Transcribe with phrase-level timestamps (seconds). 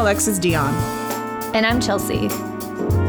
[0.00, 0.72] Alexis Dion.
[1.54, 2.28] And I'm Chelsea.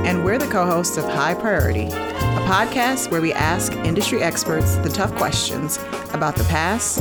[0.05, 4.75] And we're the co hosts of High Priority, a podcast where we ask industry experts
[4.75, 5.77] the tough questions
[6.13, 6.97] about the past,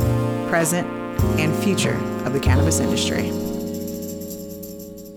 [0.47, 0.87] present,
[1.37, 1.95] and future
[2.25, 3.33] of the cannabis industry.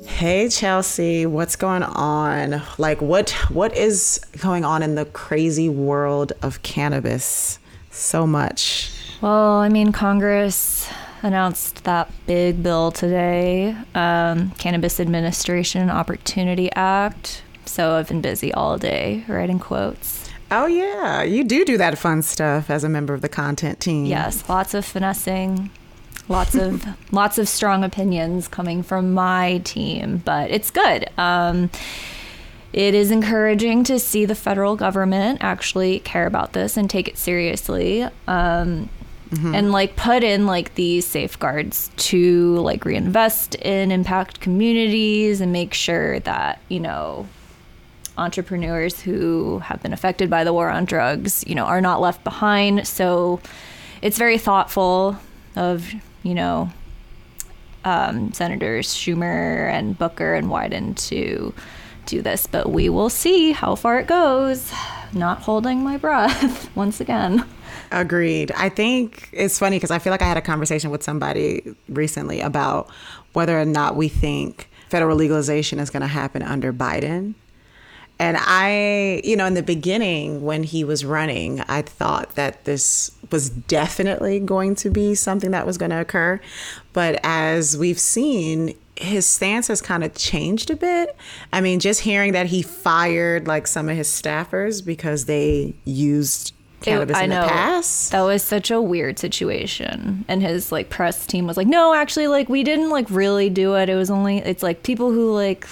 [0.09, 2.61] Hey Chelsea, what's going on?
[2.77, 7.61] Like what what is going on in the crazy world of cannabis?
[7.93, 8.91] So much.
[9.21, 10.91] Well, I mean Congress
[11.25, 17.43] announced that big bill today, um, Cannabis Administration Opportunity Act.
[17.65, 20.31] So I've been busy all day writing quotes.
[20.51, 24.05] Oh yeah, you do do that fun stuff as a member of the content team.
[24.05, 25.71] Yes, lots of finessing,
[26.29, 31.09] lots of lots of strong opinions coming from my team, but it's good.
[31.19, 31.71] Um,
[32.75, 37.17] it is encouraging to see the federal government actually care about this and take it
[37.17, 38.07] seriously.
[38.29, 38.91] Um,
[39.35, 39.55] mm-hmm.
[39.55, 45.75] And like put in like these safeguards to like reinvest in impact communities and make
[45.75, 47.29] sure that, you know,
[48.17, 52.23] entrepreneurs who have been affected by the war on drugs, you know, are not left
[52.25, 52.87] behind.
[52.87, 53.41] So
[54.03, 55.19] it's very thoughtful
[55.57, 55.93] of
[56.25, 56.71] you know,
[57.85, 61.55] um, Senators Schumer and Booker and Wyden to
[62.07, 64.73] do this, but we will see how far it goes.
[65.13, 67.45] Not holding my breath once again.
[67.91, 68.53] Agreed.
[68.53, 72.41] I think it's funny because I feel like I had a conversation with somebody recently
[72.41, 72.91] about
[73.33, 77.35] whether or not we think federal legalization is going to happen under Biden.
[78.19, 83.11] And I, you know, in the beginning when he was running, I thought that this
[83.33, 86.41] was definitely going to be something that was going to occur.
[86.93, 91.17] But as we've seen, his stance has kind of changed a bit.
[91.53, 96.54] I mean, just hearing that he fired like some of his staffers because they used
[96.85, 98.13] cannabis it, in the past.
[98.13, 100.25] That was such a weird situation.
[100.29, 103.75] And his like press team was like, "No, actually like we didn't like really do
[103.75, 103.89] it.
[103.89, 105.67] It was only it's like people who like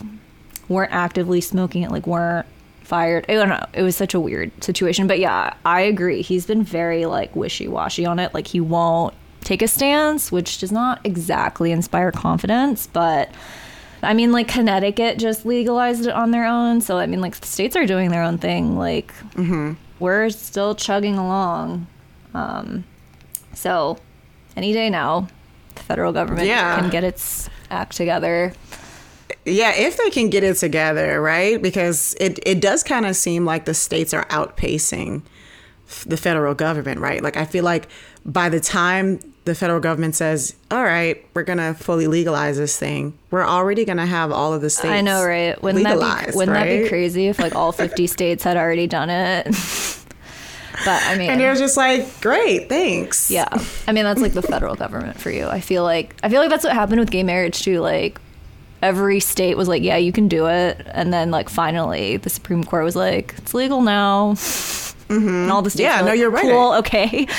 [0.69, 2.47] weren't actively smoking it, like weren't
[2.83, 3.25] fired.
[3.29, 3.65] I don't know.
[3.73, 5.07] It was such a weird situation.
[5.07, 6.23] But yeah, I agree.
[6.23, 8.35] He's been very like wishy washy on it.
[8.35, 13.31] Like he won't take a stance, which does not exactly inspire confidence, but
[14.03, 16.81] I mean, like Connecticut just legalized it on their own.
[16.81, 18.77] So, I mean, like the states are doing their own thing.
[18.77, 19.75] Like, mm-hmm.
[20.03, 21.87] We're still chugging along.
[22.35, 22.85] Um,
[23.55, 23.99] so,
[24.57, 25.29] any day now,
[25.77, 26.79] the federal government yeah.
[26.81, 28.53] can get its act together.
[29.45, 31.63] Yeah, if they can get it together, right?
[31.63, 35.23] Because it, it does kind of seem like the states are outpacing
[36.05, 37.23] the federal government, right?
[37.23, 37.89] Like, I feel like
[38.25, 42.79] by the time the federal government says, all right, we're going to fully legalize this
[42.79, 44.93] thing, we're already going to have all of the states.
[44.93, 45.61] I know, right?
[45.63, 46.69] Wouldn't, that be, wouldn't right?
[46.69, 49.47] that be crazy if like all 50 states had already done it?
[50.85, 53.31] but I mean, and you're just like, great, thanks.
[53.31, 53.49] Yeah.
[53.89, 55.47] I mean, that's like the federal government for you.
[55.49, 57.81] I feel like, I feel like that's what happened with gay marriage too.
[57.81, 58.21] Like,
[58.83, 60.85] every state was like, yeah, you can do it.
[60.91, 64.33] And then like finally the Supreme Court was like, it's legal now.
[64.33, 65.29] Mm-hmm.
[65.29, 66.43] And all the states yeah, no, like, you're right.
[66.43, 67.27] Cool, okay.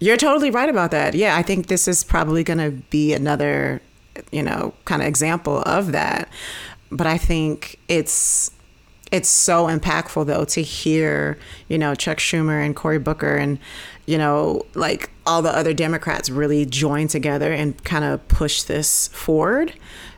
[0.00, 1.14] you're totally right about that.
[1.14, 3.80] Yeah, I think this is probably going to be another,
[4.30, 6.28] you know, kind of example of that.
[6.90, 8.50] But I think it's
[9.10, 11.38] it's so impactful though to hear,
[11.68, 13.58] you know, Chuck Schumer and Cory Booker and
[14.06, 19.08] you know, like all the other Democrats really join together and kind of push this
[19.08, 19.74] forward.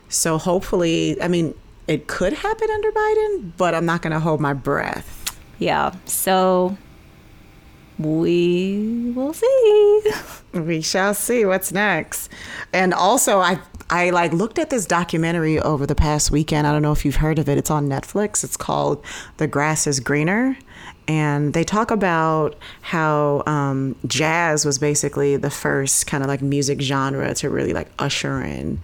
[0.07, 1.53] So hopefully, I mean,
[1.87, 5.37] it could happen under Biden, but I'm not going to hold my breath.
[5.59, 5.93] Yeah.
[6.05, 6.77] So
[8.03, 10.01] we will see.
[10.53, 12.29] we shall see what's next.
[12.73, 16.65] And also, I I like looked at this documentary over the past weekend.
[16.65, 17.57] I don't know if you've heard of it.
[17.57, 18.43] It's on Netflix.
[18.43, 19.03] It's called
[19.37, 20.57] The Grass is Greener
[21.07, 26.79] and they talk about how um, jazz was basically the first kind of like music
[26.81, 28.79] genre to really like usher in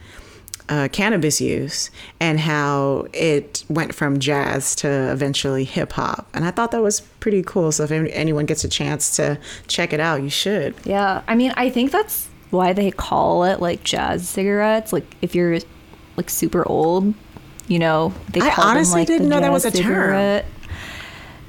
[0.70, 1.90] uh, cannabis use
[2.20, 6.28] and how it went from jazz to eventually hip hop.
[6.34, 7.72] And I thought that was pretty cool.
[7.72, 10.76] So if anyone gets a chance to check it out, you should.
[10.84, 11.22] Yeah.
[11.28, 14.92] I mean, I think that's why they call it like jazz cigarettes.
[14.92, 15.60] Like if you're
[16.16, 17.13] like super old,
[17.68, 20.44] you know, they call I honestly them, like, didn't know that was a cigarette.
[20.44, 20.54] term.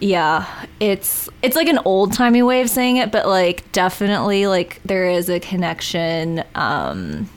[0.00, 0.46] Yeah,
[0.78, 5.10] it's it's like an old timey way of saying it, but like definitely like there
[5.10, 6.44] is a connection.
[6.54, 7.28] Um,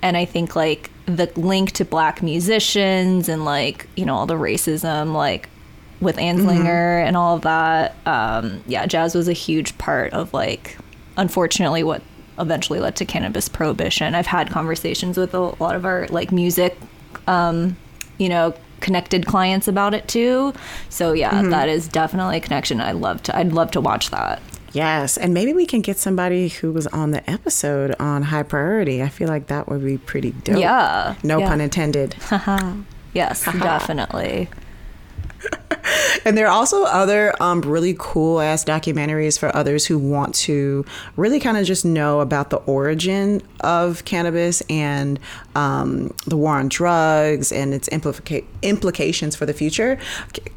[0.00, 4.34] and I think like the link to black musicians and like you know all the
[4.34, 5.48] racism like
[6.00, 7.06] with Anslinger mm-hmm.
[7.06, 7.96] and all of that.
[8.06, 10.76] Um, yeah, jazz was a huge part of like
[11.16, 12.02] unfortunately what
[12.38, 14.14] eventually led to cannabis prohibition.
[14.14, 16.76] I've had conversations with a lot of our like music,
[17.26, 17.76] um,
[18.18, 20.52] you know, connected clients about it too.
[20.88, 21.50] So yeah, mm-hmm.
[21.50, 22.80] that is definitely a connection.
[22.80, 23.36] I'd love to.
[23.36, 24.42] I'd love to watch that.
[24.74, 29.02] Yes, and maybe we can get somebody who was on the episode on high priority.
[29.02, 30.58] I feel like that would be pretty dope.
[30.58, 31.14] Yeah.
[31.22, 31.48] No yeah.
[31.48, 32.16] pun intended.
[33.14, 34.48] Yes, definitely.
[36.24, 40.84] And there are also other um, really cool ass documentaries for others who want to
[41.16, 45.20] really kind of just know about the origin of cannabis and
[45.54, 49.98] um, the war on drugs and its implica- implications for the future.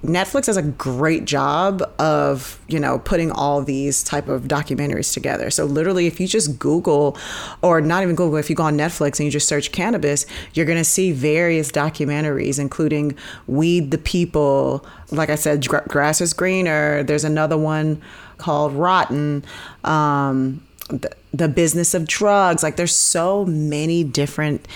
[0.04, 5.50] Netflix does a great job of you know putting all these type of documentaries together.
[5.50, 7.18] So literally, if you just Google,
[7.62, 10.66] or not even Google, if you go on Netflix and you just search cannabis, you're
[10.66, 13.16] gonna see various documentaries, including
[13.48, 17.04] "Weed the People." Like I said, Gra- grass is greener.
[17.04, 18.02] There's another one
[18.38, 19.44] called Rotten.
[19.84, 22.64] Um, the, the business of drugs.
[22.64, 24.68] Like there's so many different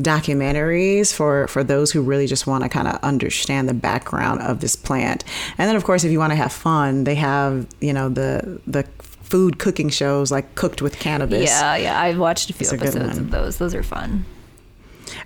[0.00, 4.60] documentaries for for those who really just want to kind of understand the background of
[4.60, 5.24] this plant.
[5.58, 8.60] And then of course if you want to have fun, they have, you know, the
[8.66, 11.48] the food cooking shows like Cooked with Cannabis.
[11.48, 12.00] Yeah, yeah.
[12.00, 13.18] I've watched a few It's episodes one.
[13.18, 13.58] of those.
[13.58, 14.24] Those are fun.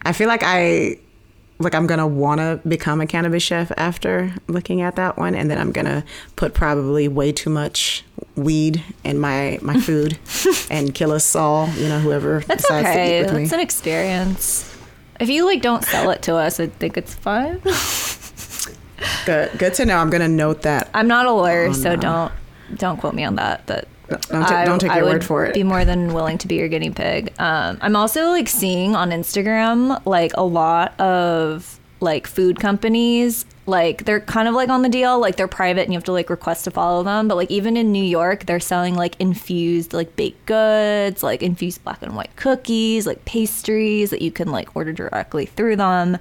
[0.02, 0.98] I feel like I
[1.64, 5.50] like I'm gonna want to become a cannabis chef after looking at that one, and
[5.50, 6.04] then I'm gonna
[6.36, 8.04] put probably way too much
[8.36, 10.18] weed in my my food
[10.70, 11.68] and kill us all.
[11.70, 13.18] You know, whoever That's decides to okay.
[13.20, 13.40] eat with me.
[13.42, 14.70] That's an experience.
[15.20, 17.60] If you like don't sell it to us, I think it's fine.
[19.26, 19.96] Good, good to know.
[19.98, 20.88] I'm gonna note that.
[20.94, 22.00] I'm not a lawyer, Oh, so no.
[22.00, 22.32] don't
[22.78, 23.66] don't quote me on that.
[23.66, 25.54] But Don't, ta- don't take I your word for it.
[25.54, 27.32] Be more than willing to be your guinea pig.
[27.38, 33.46] Um, I'm also like seeing on Instagram like a lot of like food companies.
[33.66, 36.12] Like they're kind of like on the deal, like they're private and you have to
[36.12, 37.28] like request to follow them.
[37.28, 41.82] But like even in New York, they're selling like infused like baked goods, like infused
[41.82, 46.18] black and white cookies, like pastries that you can like order directly through them.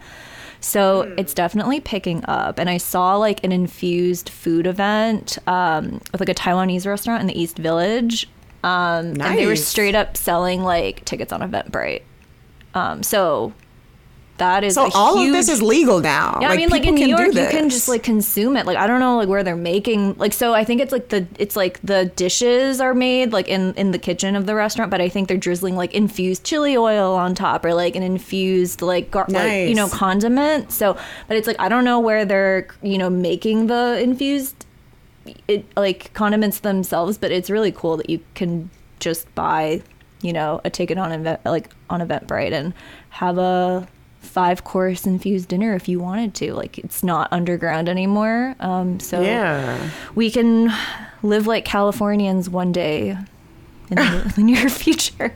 [0.64, 1.14] So Hmm.
[1.20, 2.58] it's definitely picking up.
[2.58, 7.28] And I saw like an infused food event um, with like a Taiwanese restaurant in
[7.28, 8.28] the East Village.
[8.64, 12.04] Um, And they were straight up selling like tickets on Eventbrite.
[12.74, 13.52] Um, so
[14.44, 16.38] that is so a all huge, of this is legal now.
[16.42, 18.66] yeah, I mean, like in New York, you can just like consume it.
[18.66, 20.16] Like I don't know, like where they're making.
[20.18, 23.74] Like so, I think it's like the it's like the dishes are made like in
[23.76, 27.16] in the kitchen of the restaurant, but I think they're drizzling like infused chili oil
[27.16, 30.72] on top or like an infused like gar- like you know condiment.
[30.72, 30.98] So,
[31.28, 34.66] but it's like I don't know where they're you know making the infused
[35.48, 38.70] it like condiments themselves, but it's really cool that you can
[39.00, 39.82] just buy
[40.22, 42.74] you know a ticket on event like on Eventbrite and
[43.10, 43.88] have a
[44.24, 49.22] five course infused dinner if you wanted to like it's not underground anymore um so
[49.22, 49.90] yeah.
[50.16, 50.72] we can
[51.22, 53.18] live like californians one day
[53.90, 55.34] in the, the near future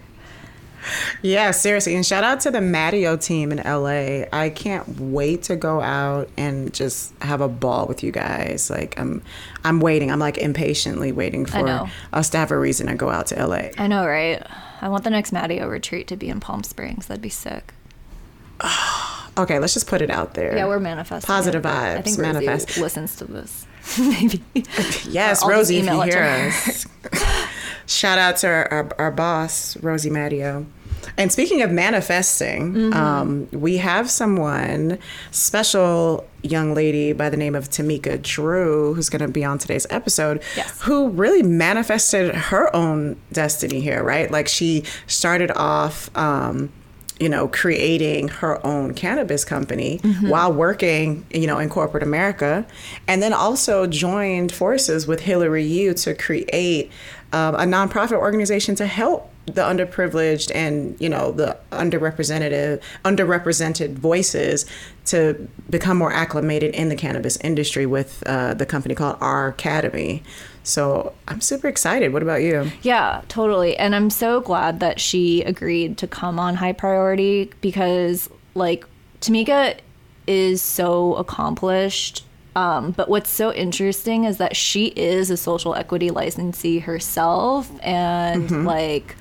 [1.21, 1.95] Yeah, seriously.
[1.95, 4.25] And shout out to the Mattio team in LA.
[4.31, 8.69] I can't wait to go out and just have a ball with you guys.
[8.69, 9.21] Like I'm
[9.65, 10.11] I'm waiting.
[10.11, 13.69] I'm like impatiently waiting for us to have a reason to go out to LA.
[13.77, 14.41] i know right
[14.81, 17.73] i want the next mattio retreat to be in palm springs that'd be sick
[19.37, 20.55] Okay, let's just put it out there.
[20.55, 22.77] yeah we're manifesting Positive it, but i vibes, think Rosie manifest.
[22.79, 23.67] listens to this
[23.99, 24.41] maybe
[25.09, 26.87] Yes, I'll Rosie, if you email it to hear us.
[27.85, 30.65] Shout out to our, our, our boss, Rosie Mattio.
[31.17, 32.93] And speaking of manifesting, Mm-hmm.
[32.93, 34.97] um, we have someone,
[35.31, 39.85] special young lady by the name of Tamika Drew, who's going to be on today's
[39.89, 40.81] episode, Yes.
[40.81, 44.29] who really manifested her own destiny here, right?
[44.31, 46.09] Like she started off.
[46.17, 46.71] Um,
[47.19, 50.29] you know, creating her own cannabis company Mm-hmm.
[50.29, 52.65] while working, you know, in corporate America,
[53.07, 56.91] and then also joined forces with Hillary Yu to create
[57.33, 64.65] um, a nonprofit organization to help the underprivileged and you know the underrepresented underrepresented voices
[65.05, 70.21] to become more acclimated in the cannabis industry with uh, the company called R Academy.
[70.67, 72.11] So I'm super excited.
[72.11, 72.69] What about you?
[72.81, 73.77] Yeah, totally.
[73.77, 78.85] And I'm so glad that she agreed to come on High Priority because, like,
[79.21, 79.79] Tamika
[80.27, 82.25] is so accomplished.
[82.55, 87.71] Um, but what's so interesting is that she is a social equity licensee herself.
[87.81, 89.15] And, like,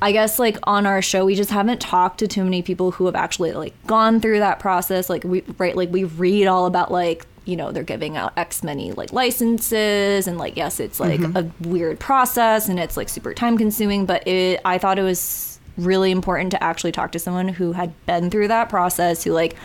[0.00, 3.06] I guess like on our show, we just haven't talked to too many people who
[3.06, 5.08] have actually like gone through that process.
[5.08, 8.62] Like we right, like we read all about like you know they're giving out X
[8.62, 13.34] many like licenses and like yes, it's like a weird process and it's like super
[13.34, 14.06] time consuming.
[14.06, 17.92] But it, I thought it was really important to actually talk to someone who had
[18.06, 19.56] been through that process, who like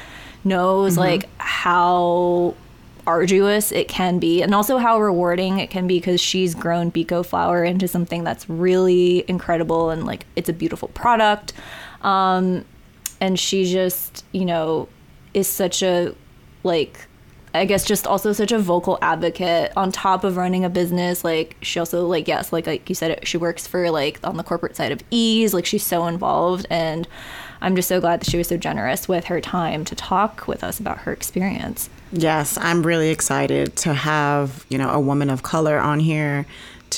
[0.43, 2.55] knows like how
[3.07, 7.25] arduous it can be and also how rewarding it can be because she's grown Biko
[7.25, 11.53] flower into something that's really incredible and like it's a beautiful product.
[12.01, 12.65] Um,
[13.19, 14.87] and she just, you know,
[15.33, 16.13] is such a
[16.63, 17.07] like
[17.53, 21.23] I guess just also such a vocal advocate on top of running a business.
[21.23, 24.43] Like she also like yes, like like you said, she works for like on the
[24.43, 25.53] corporate side of Eaze.
[25.53, 27.07] Like she's so involved, and
[27.61, 30.63] I'm just so glad that she was so generous with her time to talk with
[30.63, 31.89] us about her experience.
[32.11, 36.45] Yes, I'm really excited to have you know a woman of color on here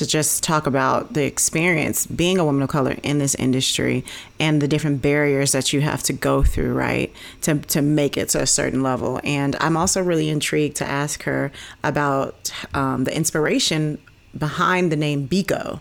[0.02, 4.04] to just talk about the experience being a woman of color in this industry
[4.40, 8.28] and the different barriers that you have to go through, right, to, to make it
[8.30, 9.20] to a certain level.
[9.22, 11.52] And I'm also really intrigued to ask her
[11.84, 13.98] about um, the inspiration
[14.36, 15.80] behind the name Biko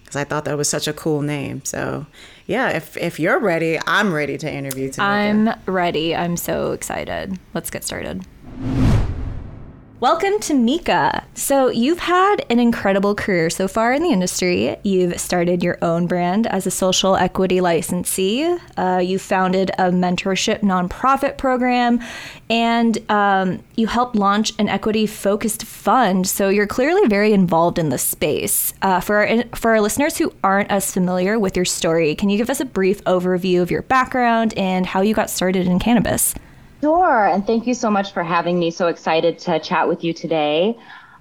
[0.00, 1.64] because I thought that was such a cool name.
[1.64, 2.04] So,
[2.46, 4.92] yeah, if, if you're ready, I'm ready to interview.
[4.98, 6.14] I'm ready.
[6.14, 7.38] I'm so excited.
[7.54, 8.22] Let's get started.
[10.02, 11.22] Welcome to Mika.
[11.34, 14.76] So, you've had an incredible career so far in the industry.
[14.82, 18.58] You've started your own brand as a social equity licensee.
[18.76, 22.00] Uh, you founded a mentorship nonprofit program,
[22.50, 26.26] and um, you helped launch an equity focused fund.
[26.26, 28.74] So, you're clearly very involved in the space.
[28.82, 32.38] Uh, for, our, for our listeners who aren't as familiar with your story, can you
[32.38, 36.34] give us a brief overview of your background and how you got started in cannabis?
[36.82, 38.72] Sure, and thank you so much for having me.
[38.72, 40.76] So excited to chat with you today.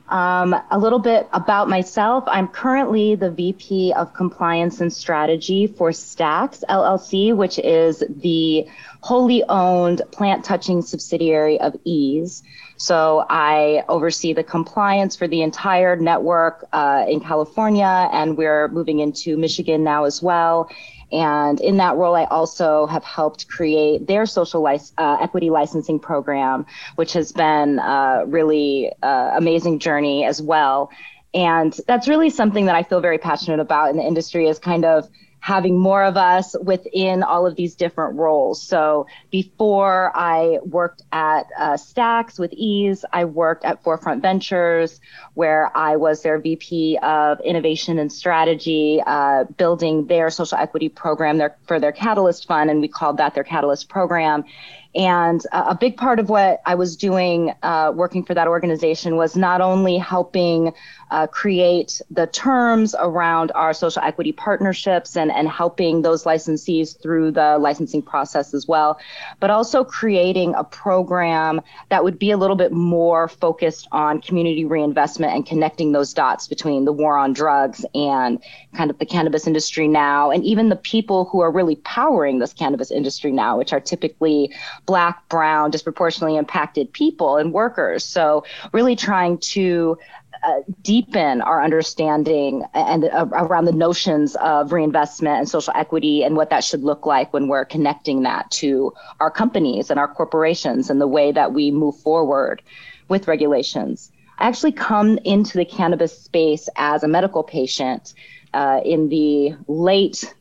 [0.10, 2.24] Um, a little bit about myself.
[2.26, 8.68] I'm currently the VP of Compliance and Strategy for Stacks LLC, which is the
[9.02, 12.42] wholly owned plant touching subsidiary of Eaze.
[12.78, 18.98] So I oversee the compliance for the entire network uh, in California, and we're moving
[18.98, 20.72] into Michigan now as well.
[21.12, 26.66] And in that role, I also have helped create their social uh, equity licensing program,
[26.96, 30.90] which has been a really uh, amazing journey as well.
[31.34, 34.86] And that's really something that I feel very passionate about in the industry is kind
[34.86, 35.08] of
[35.42, 38.62] having more of us within all of these different roles.
[38.62, 45.02] So before I worked at uh, Stacks with Eaze, I worked at Forefront Ventures,
[45.34, 51.40] where I was their VP of Innovation and Strategy, uh, building their social equity program
[51.40, 54.46] their, for their Catalyst Fund, and we called that their Catalyst program.
[54.94, 59.38] And a big part of what I was doing uh, working for that organization was
[59.38, 60.74] not only helping
[61.12, 67.32] uh, create the terms around our social equity partnerships and, and helping those licensees through
[67.32, 69.00] the licensing process as well,
[69.40, 74.64] but also creating a program that would be a little bit more focused on community
[74.64, 78.42] reinvestment and connecting those dots between the war on drugs and
[78.74, 82.54] kind of the cannabis industry now, and even the people who are really powering this
[82.54, 84.54] cannabis industry now, which are typically
[84.86, 88.04] Black, Brown, disproportionately impacted people and workers.
[88.04, 89.98] So, really trying to
[90.44, 96.36] uh, deepen our understanding and uh, around the notions of reinvestment and social equity and
[96.36, 100.90] what that should look like when we're connecting that to our companies and our corporations
[100.90, 102.62] and the way that we move forward
[103.08, 104.12] with regulations.
[104.40, 108.16] I actually come into the cannabis space as a medical patient
[108.56, 110.34] uh, in the late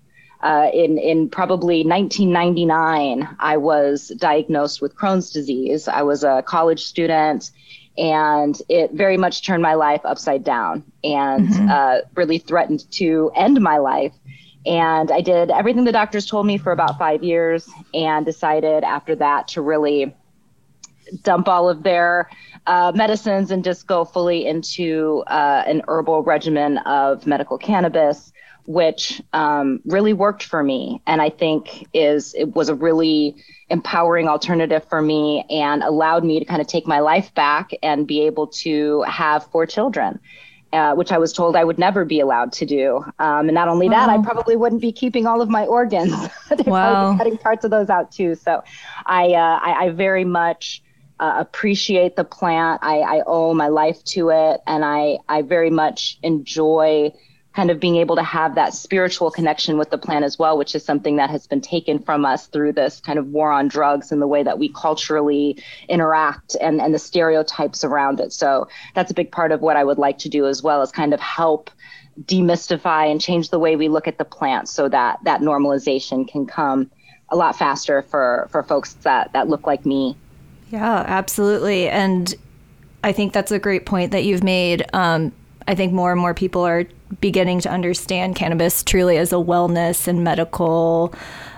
[0.42, 5.88] uh, in in probably 1999, I was diagnosed with Crohn's disease.
[5.88, 7.50] I was a college student
[7.98, 11.68] and it very much turned my life upside down and mm-hmm.
[11.68, 14.14] uh, really threatened to end my life.
[14.64, 19.14] And I did everything the doctors told me for about five years and decided after
[19.16, 20.14] that to really
[21.22, 22.30] dump all of their
[22.66, 28.32] uh, medicines and just go fully into uh, an herbal regimen of medical cannabis
[28.66, 33.36] which um, really worked for me and i think is it was a really
[33.68, 38.06] empowering alternative for me and allowed me to kind of take my life back and
[38.06, 40.18] be able to have four children
[40.72, 43.04] uh, which I was told I would never be allowed to do.
[43.18, 46.14] Um, and not only that, I probably wouldn't be keeping all of my organs.
[46.66, 47.16] wow.
[47.16, 48.36] cutting parts of those out too.
[48.36, 48.62] So
[49.04, 50.82] I, uh, I, I, very much
[51.18, 52.80] uh, appreciate the plant.
[52.82, 54.60] I, I owe my life to it.
[54.66, 57.12] And I, I very much enjoy
[57.52, 60.74] kind of being able to have that spiritual connection with the plant as well, which
[60.74, 64.12] is something that has been taken from us through this kind of war on drugs
[64.12, 68.32] and the way that we culturally interact and, and the stereotypes around it.
[68.32, 70.92] So that's a big part of what I would like to do as well, is
[70.92, 71.70] kind of help
[72.22, 76.46] demystify and change the way we look at the plant so that that normalization can
[76.46, 76.88] come
[77.30, 80.16] a lot faster for, for folks that, that look like me.
[80.70, 81.88] Yeah, absolutely.
[81.88, 82.32] And
[83.02, 84.84] I think that's a great point that you've made.
[84.92, 85.32] Um,
[85.66, 86.84] I think more and more people are
[87.20, 91.14] beginning to understand cannabis truly as a wellness and medical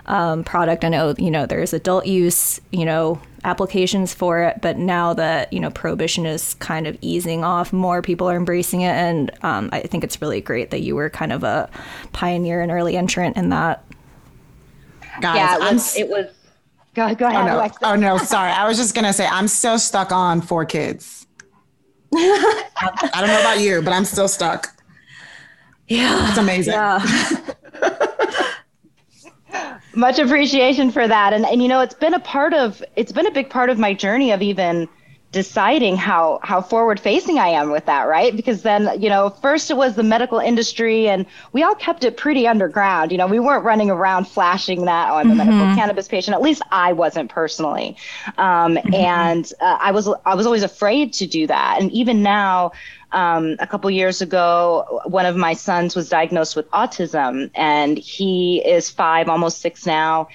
[0.07, 0.85] um, product.
[0.85, 5.53] I know, you know, there's adult use, you know, applications for it, but now that,
[5.53, 8.93] you know, prohibition is kind of easing off, more people are embracing it.
[8.93, 11.69] And um, I think it's really great that you were kind of a
[12.13, 13.85] pioneer and early entrant in that.
[15.21, 16.27] Guys, yeah, it was, it was
[16.95, 17.57] Go, go ahead, oh, no.
[17.57, 17.79] Alexa.
[17.83, 18.53] Oh no, sorry.
[18.53, 21.27] I was just gonna say I'm still stuck on four kids.
[22.15, 22.71] I,
[23.15, 24.69] I don't know about you, but I'm still stuck.
[25.93, 26.29] Yeah.
[26.29, 26.75] It's amazing.
[26.75, 27.05] Yeah.
[29.95, 33.27] much appreciation for that and and you know it's been a part of it's been
[33.27, 34.89] a big part of my journey of even
[35.33, 38.37] deciding how how forward facing I am with that, right?
[38.37, 42.19] Because then, you know, first it was the medical industry and we all kept it
[42.19, 43.11] pretty underground.
[43.11, 45.51] You know, we weren't running around flashing that on the mm-hmm.
[45.51, 46.35] medical cannabis patient.
[46.35, 47.97] At least I wasn't personally.
[48.37, 48.95] Um, mm-hmm.
[48.95, 51.79] and uh, I was I was always afraid to do that.
[51.81, 52.73] And even now
[53.13, 58.63] um, a couple years ago, one of my sons was diagnosed with autism, and he
[58.65, 60.29] is five, almost six now.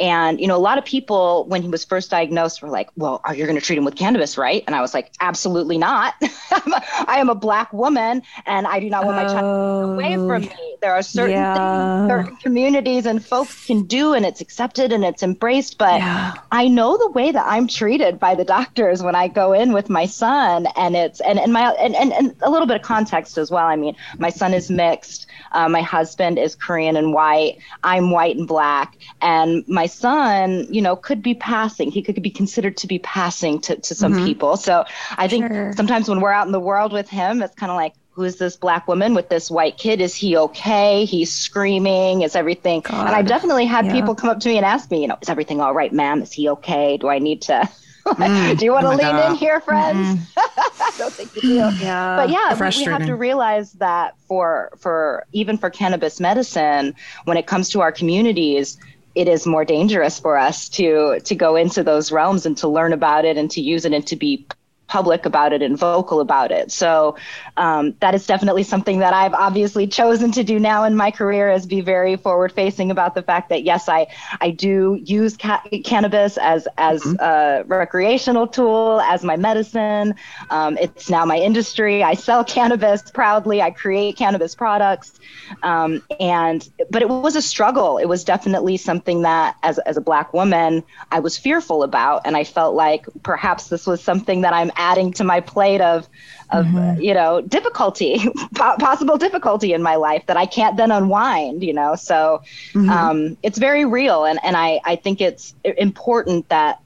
[0.00, 3.20] And, you know, a lot of people, when he was first diagnosed, were like, well,
[3.24, 4.64] are you going to treat him with cannabis, right?
[4.66, 6.14] And I was like, absolutely not.
[6.50, 10.38] I am a black woman and I do not want my child away from oh,
[10.38, 10.76] me.
[10.80, 12.06] There are certain yeah.
[12.06, 15.78] things certain communities and folks can do and it's accepted and it's embraced.
[15.78, 16.34] But yeah.
[16.50, 19.88] I know the way that I'm treated by the doctors when I go in with
[19.88, 23.38] my son and it's, and, and my, and, and, and a little bit of context
[23.38, 23.66] as well.
[23.66, 25.26] I mean, my son is mixed.
[25.54, 27.58] Uh, my husband is Korean and white.
[27.82, 28.98] I'm white and black.
[29.22, 31.90] And my son, you know, could be passing.
[31.90, 34.26] He could be considered to be passing to, to some mm-hmm.
[34.26, 34.56] people.
[34.56, 34.84] So
[35.16, 35.72] I think sure.
[35.74, 38.36] sometimes when we're out in the world with him, it's kind of like, who is
[38.36, 40.00] this black woman with this white kid?
[40.00, 41.04] Is he okay?
[41.04, 42.22] He's screaming.
[42.22, 42.80] Is everything?
[42.80, 43.06] God.
[43.06, 43.92] And I've definitely had yeah.
[43.92, 46.22] people come up to me and ask me, you know, is everything all right, ma'am?
[46.22, 46.96] Is he okay?
[46.96, 47.68] Do I need to?
[48.06, 48.58] Mm.
[48.58, 49.30] do you want to oh lean God.
[49.30, 50.20] in here, friends?
[50.36, 51.54] I don't think you do.
[51.84, 56.94] Yeah, but yeah, we, we have to realize that for for even for cannabis medicine,
[57.24, 58.78] when it comes to our communities,
[59.14, 62.92] it is more dangerous for us to to go into those realms and to learn
[62.92, 64.46] about it and to use it and to be
[64.94, 66.70] public about it and vocal about it.
[66.70, 67.16] So
[67.56, 71.50] um, that is definitely something that I've obviously chosen to do now in my career
[71.50, 74.06] is be very forward facing about the fact that yes, I
[74.40, 77.16] I do use ca- cannabis as as mm-hmm.
[77.18, 80.14] a recreational tool, as my medicine.
[80.50, 82.04] Um, it's now my industry.
[82.04, 83.60] I sell cannabis proudly.
[83.60, 85.18] I create cannabis products,
[85.64, 87.98] um, and but it was a struggle.
[87.98, 92.36] It was definitely something that as as a black woman I was fearful about, and
[92.36, 96.08] I felt like perhaps this was something that I'm adding to my plate of
[96.50, 97.00] of mm-hmm.
[97.00, 98.10] you know difficulty
[98.54, 102.42] possible difficulty in my life that i can't then unwind you know so
[102.72, 102.90] mm-hmm.
[102.90, 106.80] um, it's very real and and i i think it's important that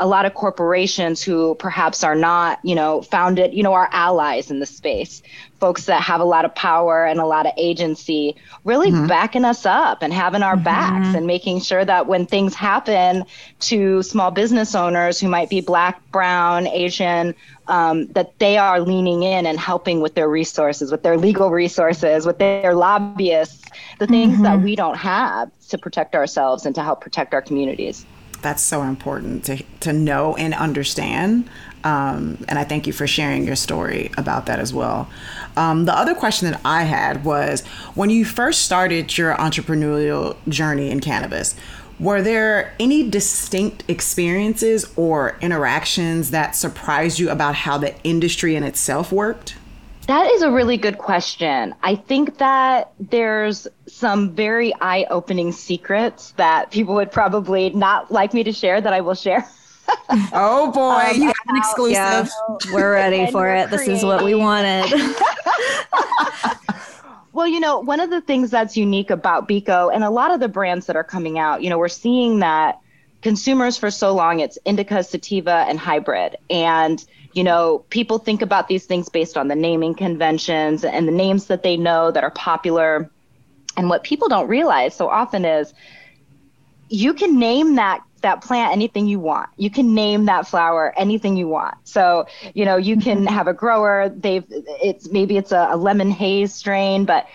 [0.00, 4.50] a lot of corporations who perhaps are not, you know, founded, you know, are allies
[4.50, 5.22] in the space,
[5.60, 9.06] folks that have a lot of power and a lot of agency, really mm-hmm.
[9.06, 10.64] backing us up and having our mm-hmm.
[10.64, 13.24] backs and making sure that when things happen
[13.60, 17.34] to small business owners who might be black, brown, Asian,
[17.68, 22.26] um, that they are leaning in and helping with their resources, with their legal resources,
[22.26, 23.64] with their lobbyists,
[23.98, 24.42] the things mm-hmm.
[24.44, 28.06] that we don't have to protect ourselves and to help protect our communities
[28.42, 31.48] that's so important to, to know and understand.
[31.84, 35.08] Um, and I thank you for sharing your story about that as well.
[35.56, 40.90] Um, the other question that I had was when you first started your entrepreneurial journey
[40.90, 41.54] in cannabis,
[41.98, 48.62] were there any distinct experiences or interactions that surprised you about how the industry in
[48.62, 49.56] itself worked?
[50.06, 51.74] That is a really good question.
[51.82, 58.34] I think that there's some very eye opening secrets that people would probably not like
[58.34, 59.46] me to share that I will share.
[60.32, 61.94] oh boy, um, you have an exclusive.
[61.94, 62.26] Yeah,
[62.72, 63.70] we're ready for it.
[63.70, 64.92] This is what we wanted.
[67.32, 70.40] well, you know, one of the things that's unique about Biko and a lot of
[70.40, 72.80] the brands that are coming out, you know, we're seeing that
[73.22, 76.36] consumers for so long it's indica, sativa, and hybrid.
[76.48, 81.12] And you know, people think about these things based on the naming conventions and the
[81.12, 83.08] names that they know that are popular.
[83.76, 85.72] And what people don't realize so often is
[86.88, 89.50] you can name that that plant anything you want.
[89.56, 91.74] You can name that flower anything you want.
[91.84, 93.34] So, you know, you can mm-hmm.
[93.34, 97.26] have a grower, they've it's maybe it's a, a lemon haze strain, but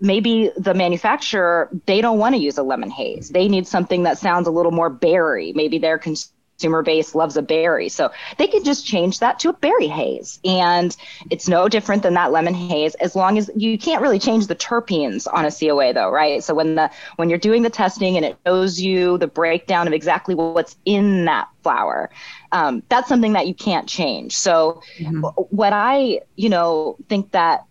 [0.00, 3.28] maybe the manufacturer they don't want to use a lemon haze.
[3.28, 5.52] They need something that sounds a little more berry.
[5.52, 7.88] Maybe they're cons- consumer base loves a berry.
[7.88, 10.38] So they could just change that to a berry haze.
[10.44, 10.96] And
[11.28, 14.54] it's no different than that lemon haze as long as you can't really change the
[14.54, 16.40] terpenes on a COA though, right?
[16.44, 19.92] So when the when you're doing the testing and it shows you the breakdown of
[19.92, 22.10] exactly what's in that flower,
[22.52, 24.36] um, that's something that you can't change.
[24.36, 25.22] So mm-hmm.
[25.50, 27.64] what I, you know, think that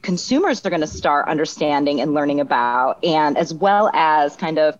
[0.00, 4.78] consumers are going to start understanding and learning about and as well as kind of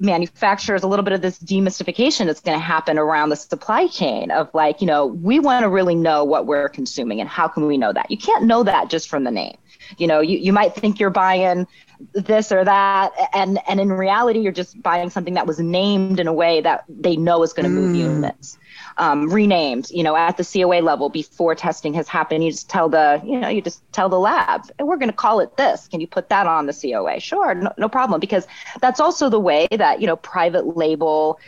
[0.00, 4.30] manufacturers a little bit of this demystification that's going to happen around the supply chain
[4.30, 7.66] of like you know we want to really know what we're consuming and how can
[7.66, 8.10] we know that?
[8.10, 9.56] You can't know that just from the name.
[9.96, 11.66] You know you, you might think you're buying
[12.12, 16.28] this or that and and in reality you're just buying something that was named in
[16.28, 17.98] a way that they know is going to move mm.
[17.98, 18.58] units
[18.98, 22.88] um, renamed you know at the coa level before testing has happened you just tell
[22.88, 25.88] the you know you just tell the lab and we're going to call it this
[25.88, 28.46] can you put that on the coa sure no, no problem because
[28.80, 31.38] that's also the way that you know private label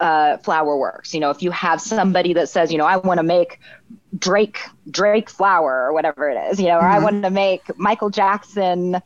[0.00, 1.14] uh, flower works.
[1.14, 3.60] You know, if you have somebody that says, you know, I want to make
[4.18, 4.58] Drake
[4.90, 6.94] Drake flour or whatever it is, you know, or mm-hmm.
[6.94, 9.00] I want to make Michael Jackson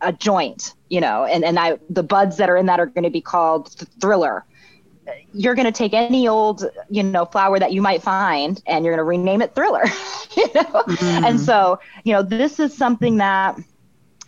[0.00, 3.04] a joint, you know, and and I the buds that are in that are going
[3.04, 4.44] to be called Thriller.
[5.32, 8.94] You're going to take any old, you know, flower that you might find, and you're
[8.94, 9.84] going to rename it Thriller.
[10.36, 11.24] you know, mm-hmm.
[11.24, 13.58] and so you know, this is something that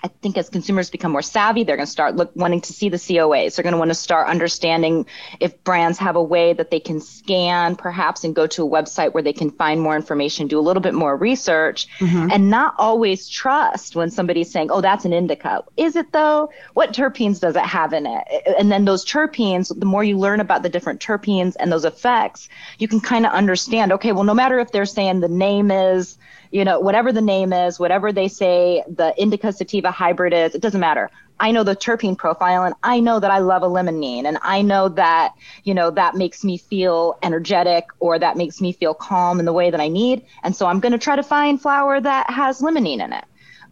[0.06, 2.88] I think as consumers become more savvy, they're going to start look, wanting to see
[2.88, 3.56] the COAs.
[3.56, 5.04] They're going to want to start understanding
[5.40, 9.14] if brands have a way that they can scan perhaps and go to a website
[9.14, 12.30] where they can find more information, do a little bit more research, mm-hmm.
[12.30, 15.64] and not always trust when somebody's saying, oh, that's an indica.
[15.76, 16.50] Is it though?
[16.74, 18.22] What terpenes does it have in it?
[18.60, 22.48] And then those terpenes, the more you learn about the different terpenes and those effects,
[22.78, 26.16] you can kind of understand, okay, well, no matter if they're saying the name is,
[26.50, 30.62] you know, whatever the name is, whatever they say the indica sativa hybrid is, it
[30.62, 31.10] doesn't matter.
[31.38, 34.62] I know the terpene profile and I know that I love a limonene and I
[34.62, 39.38] know that, you know, that makes me feel energetic or that makes me feel calm
[39.38, 40.24] in the way that I need.
[40.42, 43.24] And so I'm going to try to find flower that has limonene in it.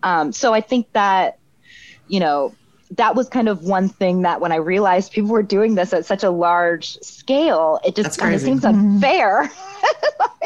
[0.02, 1.38] Um, so I think that,
[2.06, 2.54] you know,
[2.96, 6.06] that was kind of one thing that when I realized people were doing this at
[6.06, 8.94] such a large scale, it just kind of seems mm-hmm.
[8.94, 9.50] unfair.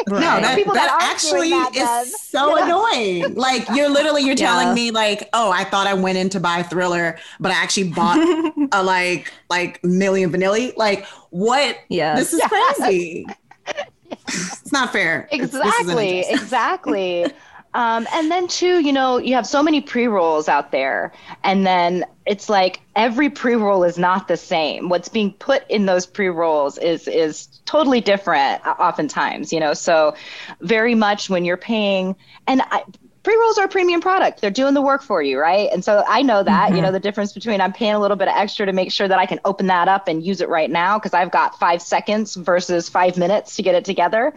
[0.06, 2.06] No, that, that, that actually that is then.
[2.06, 2.64] so yeah.
[2.64, 3.34] annoying.
[3.34, 4.46] Like you're literally you're yeah.
[4.46, 7.90] telling me like, oh, I thought I went in to buy Thriller, but I actually
[7.90, 8.16] bought
[8.72, 10.74] a like like Million Vanilli.
[10.78, 11.76] Like what?
[11.90, 13.26] Yeah, this is crazy.
[14.28, 15.28] it's not fair.
[15.30, 16.20] Exactly.
[16.20, 17.26] exactly.
[17.74, 21.12] Um, and then too, you know, you have so many pre-rolls out there,
[21.44, 24.88] and then it's like every pre-roll is not the same.
[24.88, 29.52] What's being put in those pre-rolls is is totally different, oftentimes.
[29.52, 30.14] You know, so
[30.60, 32.84] very much when you're paying, and I,
[33.22, 36.22] pre-rolls are a premium product they're doing the work for you right and so i
[36.22, 36.76] know that mm-hmm.
[36.76, 39.06] you know the difference between i'm paying a little bit of extra to make sure
[39.06, 41.82] that i can open that up and use it right now because i've got five
[41.82, 44.32] seconds versus five minutes to get it together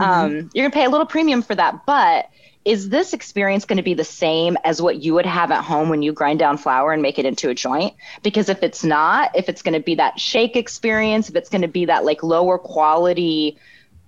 [0.00, 0.02] mm-hmm.
[0.02, 2.30] um, you're going to pay a little premium for that but
[2.64, 5.88] is this experience going to be the same as what you would have at home
[5.88, 7.94] when you grind down flower and make it into a joint?
[8.22, 11.62] Because if it's not, if it's going to be that shake experience, if it's going
[11.62, 13.58] to be that like lower quality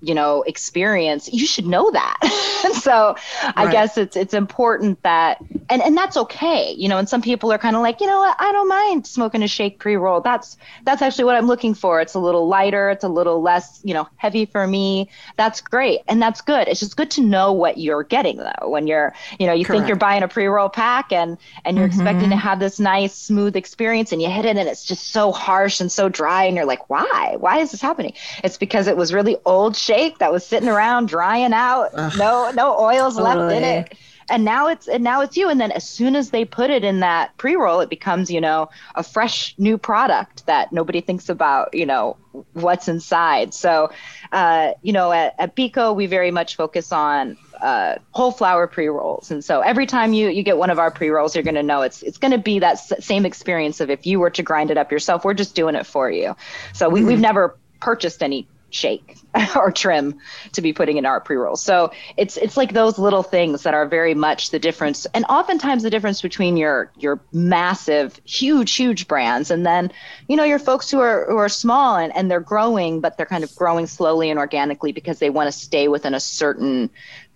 [0.05, 2.19] you know experience you should know that.
[2.75, 3.53] So right.
[3.57, 7.53] i guess it's it's important that and and that's okay you know and some people
[7.53, 8.37] are kind of like you know what?
[8.39, 10.23] I don't mind smoking a shake pre-roll.
[10.23, 12.01] That's that's actually what i'm looking for.
[12.01, 15.11] It's a little lighter it's a little less you know heavy for me.
[15.37, 16.69] That's great and that's good.
[16.69, 19.81] It's just good to know what you're getting though when you're you know you Correct.
[19.81, 22.01] think you're buying a pre-roll pack and and you're mm-hmm.
[22.01, 25.33] expecting to have this nice smooth experience and you hit it and it's just so
[25.33, 27.37] harsh and so dry and you're like why?
[27.39, 28.15] Why is this happening?
[28.43, 31.91] It's because it was really old shake shake that was sitting around drying out.
[31.95, 32.13] Ugh.
[32.19, 33.45] No, no oils totally.
[33.45, 33.99] left in it.
[34.31, 35.51] And now it's and now it's you.
[35.51, 38.71] And then as soon as they put it in that pre-roll, it becomes, you know,
[38.95, 42.17] a fresh new product that nobody thinks about, you know,
[42.55, 43.53] what's inside.
[43.53, 43.91] So
[44.33, 48.89] uh, you know, at, at Biko, we very much focus on uh, whole flower pre
[48.89, 51.55] rolls, and so every time you you get one of our pre rolls, you're going
[51.55, 54.31] to know it's it's going to be that s- same experience of if you were
[54.31, 55.25] to grind it up yourself.
[55.25, 56.35] We're just doing it for you.
[56.73, 57.09] So we, mm-hmm.
[57.11, 59.17] we've never purchased any shake
[59.57, 60.19] or trim
[60.53, 61.63] to be putting in our pre-rolls.
[61.63, 65.83] So it's it's like those little things that are very much the difference and oftentimes
[65.83, 69.93] the difference between your your massive, huge, huge brands and then,
[70.29, 73.27] you know, your folks who are who are small and, and they're growing, but they're
[73.27, 76.91] kind of growing slowly and organically because they want to stay within a certain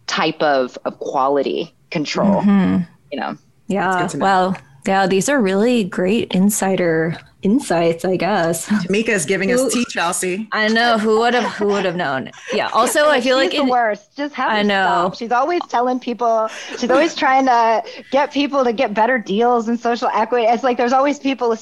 [0.07, 2.43] type of, of quality control.
[2.43, 2.83] Mm-hmm.
[3.13, 3.39] You know.
[3.69, 4.09] Yeah.
[4.17, 4.57] Well,
[4.89, 8.67] yeah, these are really great insider insights, I guess.
[8.67, 10.49] Tamika is giving who, us tea, Chelsea.
[10.53, 12.31] I know who would have who would have known.
[12.55, 12.71] Yeah.
[12.73, 14.17] Also, I feel she's like the worst.
[14.17, 14.85] Just have I know.
[14.87, 15.17] Stop.
[15.17, 16.49] She's always telling people.
[16.79, 20.47] She's always trying to get people to get better deals and social equity.
[20.47, 21.55] It's like there's always people.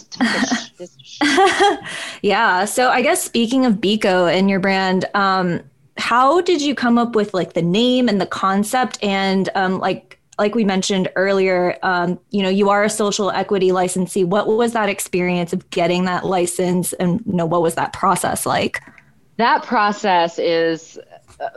[2.22, 2.64] yeah.
[2.64, 5.60] So I guess speaking of Biko and your brand, um,
[5.98, 10.15] how did you come up with like the name and the concept and um, like
[10.38, 14.24] like we mentioned earlier, um, you know, you are a social equity licensee.
[14.24, 18.44] What was that experience of getting that license, and you know, what was that process
[18.44, 18.80] like?
[19.38, 20.98] That process is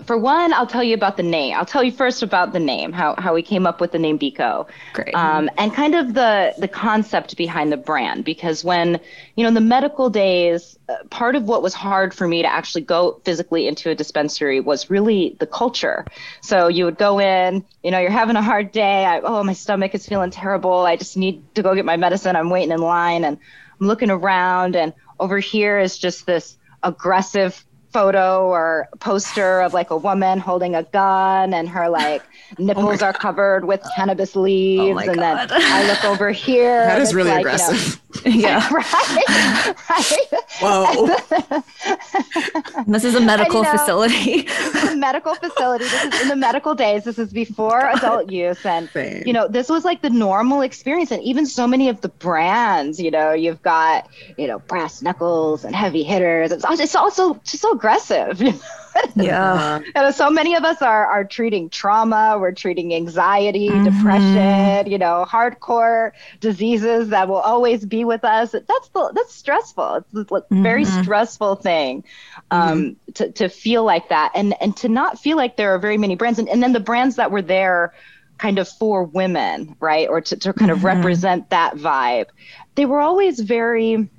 [0.04, 1.56] for one, I'll tell you about the name.
[1.56, 4.20] I'll tell you first about the name, how, how we came up with the name
[4.20, 4.68] Biko.
[4.94, 5.16] Great.
[5.16, 8.26] Um, and kind of the, the concept behind the brand.
[8.26, 9.00] Because when,
[9.36, 12.48] you know, in the medical days, uh, part of what was hard for me to
[12.48, 16.06] actually go physically into a dispensary was really the culture.
[16.42, 19.06] So you would go in, you know, you're having a hard day.
[19.06, 20.86] I, oh, my stomach is feeling terrible.
[20.86, 22.36] I just need to go get my medicine.
[22.36, 23.38] I'm waiting in line and
[23.80, 24.76] I'm looking around.
[24.76, 30.76] And over here is just this aggressive photo or poster of like a woman holding
[30.76, 32.22] a gun and her like
[32.60, 35.50] oh nipples oh are covered with cannabis oh leaves oh and God.
[35.50, 39.76] then i look over here that is really like, aggressive you know, yeah right?
[39.90, 40.28] Right?
[40.62, 41.08] Whoa.
[42.88, 44.48] This is a medical and, you know, facility.
[44.92, 45.86] a medical facility.
[45.86, 47.04] This is in the medical days.
[47.04, 48.66] This is before adult use.
[48.66, 49.24] And Same.
[49.26, 51.12] you know this was like the normal experience.
[51.12, 55.64] And even so many of the brands you know you've got you know brass knuckles
[55.64, 56.52] and heavy hitters.
[56.52, 58.42] It's also, it's also just so aggressive.
[59.16, 59.80] yeah.
[59.96, 63.86] and so many of us are are treating trauma, we're treating anxiety, mm-hmm.
[63.86, 66.12] depression, you know, hardcore
[66.42, 68.52] diseases that will always be with us.
[68.52, 69.96] That's the that's stressful.
[69.96, 70.64] It's a mm-hmm.
[70.64, 72.04] very stressful thing
[72.52, 73.12] um, mm-hmm.
[73.14, 76.16] to to feel like that and and to not feel like there are very many
[76.16, 77.94] brands and, and then the brands that were there
[78.38, 80.08] kind of for women, right?
[80.08, 80.88] Or to, to kind of mm-hmm.
[80.88, 82.28] represent that vibe.
[82.76, 84.10] They were always very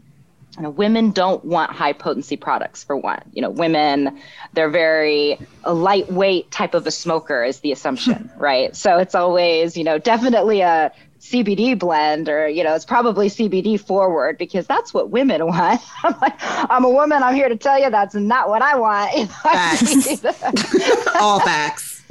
[0.61, 3.23] you know, women don't want high potency products for one.
[3.33, 4.21] You know, women,
[4.53, 8.77] they're very a lightweight type of a smoker is the assumption, right?
[8.77, 13.81] So it's always, you know, definitely a CBD blend or, you know, it's probably CBD
[13.81, 15.81] forward because that's what women want.
[16.05, 17.23] I'm like, I'm a woman.
[17.23, 19.31] I'm here to tell you that's not what I want.
[19.43, 20.23] Facts.
[21.19, 22.03] All facts.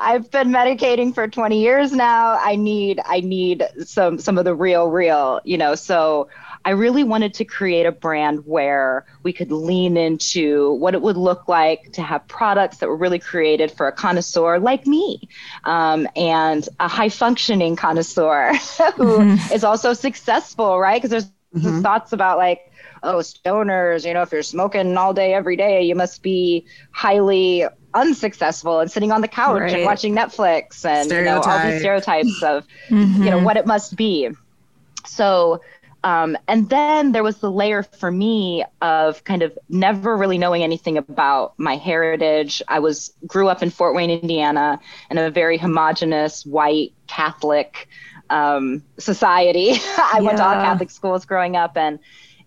[0.00, 2.38] I've been medicating for 20 years now.
[2.40, 6.28] I need, I need some, some of the real, real, you know, so
[6.64, 11.16] I really wanted to create a brand where we could lean into what it would
[11.16, 15.28] look like to have products that were really created for a connoisseur like me
[15.64, 18.52] um, and a high functioning connoisseur
[18.96, 19.52] who mm-hmm.
[19.54, 21.00] is also successful, right?
[21.00, 21.80] Because there's mm-hmm.
[21.80, 22.70] thoughts about like,
[23.02, 27.64] oh, stoners, you know, if you're smoking all day, every day, you must be highly
[27.94, 29.72] unsuccessful and sitting on the couch right.
[29.72, 33.22] and watching Netflix and you know, all these stereotypes of, mm-hmm.
[33.22, 34.28] you know, what it must be.
[35.06, 35.62] So
[36.02, 40.62] um, and then there was the layer for me of kind of never really knowing
[40.62, 42.62] anything about my heritage.
[42.68, 47.88] I was grew up in Fort Wayne, Indiana, in a very homogenous white Catholic
[48.30, 49.72] um, society.
[49.98, 50.20] I yeah.
[50.20, 51.98] went to all Catholic schools growing up, and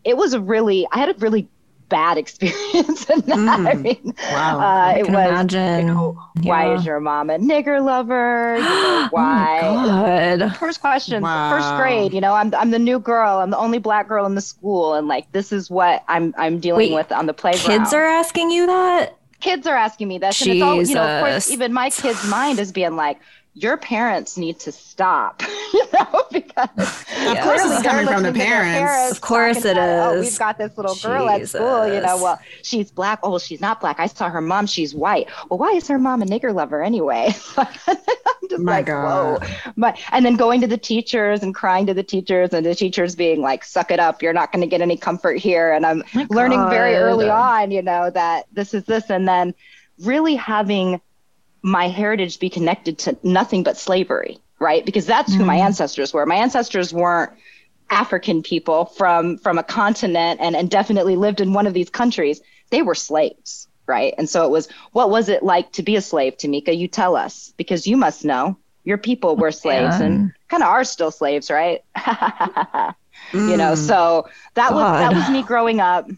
[0.03, 1.47] it was a really I had a really
[1.89, 3.37] bad experience in that.
[3.37, 3.67] Mm.
[3.67, 4.59] I mean, wow.
[4.59, 5.87] Uh, it was, imagine.
[5.87, 6.49] You know, yeah.
[6.49, 8.55] why is your mom a nigger lover?
[8.57, 9.59] You know, why?
[9.63, 10.57] oh God.
[10.57, 11.51] First question, wow.
[11.51, 12.13] first grade.
[12.13, 13.39] You know, I'm I'm the new girl.
[13.39, 16.59] I'm the only black girl in the school, and like this is what I'm I'm
[16.59, 17.79] dealing Wait, with on the playground.
[17.79, 19.17] Kids are asking you that.
[19.39, 21.05] Kids are asking me this, and it's all you know.
[21.05, 23.19] Of course, even my kid's mind is being like,
[23.55, 28.79] your parents need to stop, you know, because of course it's coming from the parents.
[28.79, 29.11] parents.
[29.11, 30.25] Of course it about, is.
[30.25, 31.55] Oh, we've got this little girl Jesus.
[31.55, 32.17] at school, you know.
[32.17, 33.19] Well, she's black.
[33.21, 33.99] Oh, she's not black.
[33.99, 34.65] I saw her mom.
[34.65, 35.27] She's white.
[35.49, 37.29] Well, why is her mom a nigger lover anyway?
[37.57, 39.41] I'm just My like, God.
[39.41, 39.47] whoa.
[39.77, 43.15] But and then going to the teachers and crying to the teachers, and the teachers
[43.15, 44.23] being like, "Suck it up.
[44.23, 46.71] You're not going to get any comfort here." And I'm My learning God.
[46.71, 49.53] very early on, you know, that this is this, and then
[49.99, 50.99] really having
[51.63, 54.85] my heritage be connected to nothing but slavery, right?
[54.85, 55.39] Because that's mm-hmm.
[55.39, 55.67] who my mm-hmm.
[55.67, 56.25] ancestors were.
[56.25, 57.31] My ancestors weren't
[57.89, 62.41] African people from from a continent and, and definitely lived in one of these countries.
[62.69, 64.13] They were slaves, right?
[64.17, 66.75] And so it was, what was it like to be a slave, Tamika?
[66.75, 68.57] You tell us, because you must know.
[68.85, 70.07] Your people were slaves yeah.
[70.07, 71.81] and kind of are still slaves, right?
[71.97, 72.95] mm.
[73.31, 73.77] You know, mm.
[73.77, 74.75] so that God.
[74.75, 76.09] was that was me growing up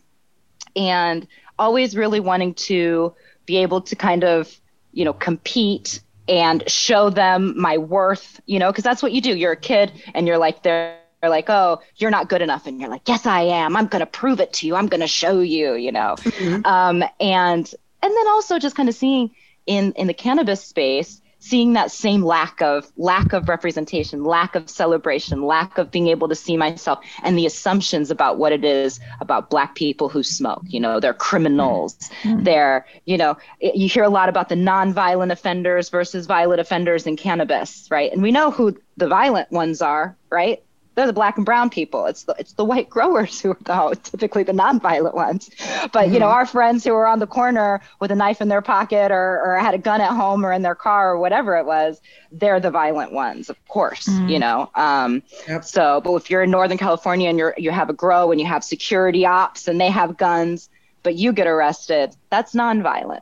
[0.75, 1.27] and
[1.59, 3.13] always really wanting to
[3.45, 4.59] be able to kind of
[4.95, 9.35] you know, compete and show them my worth, you know, because that's what you do.
[9.35, 12.65] You're a kid and you're like, they're like, oh, you're not good enough.
[12.65, 13.75] And you're like, yes, I am.
[13.75, 14.75] I'm going to prove it to you.
[14.75, 16.15] I'm going to show you, you know.
[16.17, 16.65] Mm-hmm.
[16.65, 19.35] Um, and, and then also just kind of seeing
[19.67, 24.67] in, in the cannabis space, seeing that same lack of lack of representation lack of
[24.67, 28.99] celebration lack of being able to see myself and the assumptions about what it is
[29.21, 31.95] about black people who smoke you know they're criminals.
[32.23, 32.43] Mm-hmm.
[32.43, 37.15] they're you know you hear a lot about the non-violent offenders versus violent offenders in
[37.15, 38.11] cannabis right?
[38.11, 40.63] And we know who the violent ones are right
[40.95, 42.05] they're the black and brown people.
[42.05, 45.49] It's the it's the white growers who are the, typically the nonviolent ones.
[45.91, 46.13] But mm-hmm.
[46.13, 46.35] you know, mm-hmm.
[46.35, 49.57] our friends who were on the corner with a knife in their pocket or or
[49.59, 52.71] had a gun at home or in their car or whatever it was, they're the
[52.71, 54.07] violent ones, of course.
[54.07, 54.29] Mm-hmm.
[54.29, 54.69] You know.
[54.73, 55.65] Um, yep.
[55.65, 58.47] So, but if you're in Northern California and you're you have a grow and you
[58.47, 60.69] have security ops and they have guns,
[61.03, 63.21] but you get arrested, that's nonviolent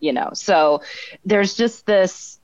[0.00, 0.30] you know.
[0.34, 0.82] So
[1.24, 2.38] there's just this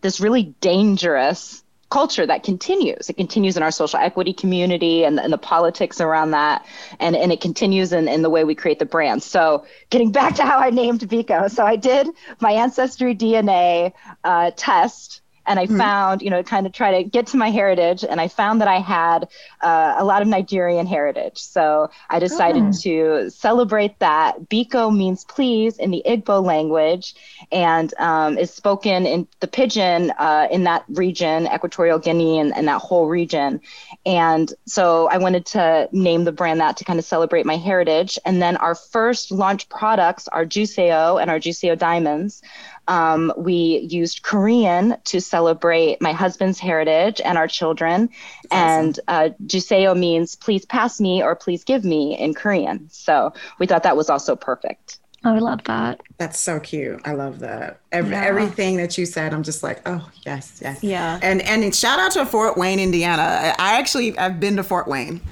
[0.00, 3.10] this really dangerous culture that continues.
[3.10, 6.64] It continues in our social equity community and, and the politics around that.
[7.00, 9.22] And, and it continues in, in the way we create the brand.
[9.22, 11.50] So getting back to how I named Biko.
[11.50, 12.08] So I did
[12.40, 13.92] my ancestry DNA
[14.24, 15.78] uh, test and I mm-hmm.
[15.78, 18.68] found, you know, kind of try to get to my heritage, and I found that
[18.68, 19.28] I had
[19.60, 21.38] uh, a lot of Nigerian heritage.
[21.38, 22.72] So I decided oh.
[22.82, 24.48] to celebrate that.
[24.48, 27.14] Biko means please in the Igbo language,
[27.50, 32.68] and um, is spoken in the pidgin uh, in that region, Equatorial Guinea, and, and
[32.68, 33.60] that whole region.
[34.06, 38.18] And so I wanted to name the brand that to kind of celebrate my heritage.
[38.24, 42.42] And then our first launch products are Juseo and our Juseo Diamonds.
[42.90, 48.10] Um, we used Korean to celebrate my husband's heritage and our children.
[48.50, 49.32] That's and awesome.
[49.32, 52.88] uh, Juseo means please pass me or please give me in Korean.
[52.90, 54.98] So we thought that was also perfect.
[55.24, 56.00] Oh, I love that.
[56.18, 57.00] That's so cute.
[57.04, 57.78] I love that.
[57.92, 58.24] Every, yeah.
[58.24, 60.82] Everything that you said, I'm just like, oh yes, yes.
[60.82, 61.20] Yeah.
[61.22, 63.54] And and shout out to Fort Wayne, Indiana.
[63.58, 65.20] I actually I've been to Fort Wayne.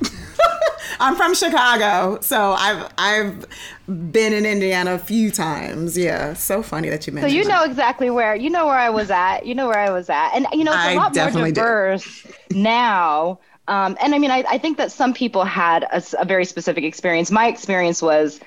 [1.01, 3.47] I'm from Chicago, so I've I've
[4.13, 5.97] been in Indiana a few times.
[5.97, 7.33] Yeah, so funny that you mentioned.
[7.33, 7.51] So you that.
[7.51, 9.47] know exactly where you know where I was at.
[9.47, 12.27] You know where I was at, and you know it's a I lot more diverse
[12.51, 13.41] now.
[13.69, 16.85] Um, and I mean, I, I think that some people had a, a very specific
[16.85, 17.31] experience.
[17.31, 18.41] My experience was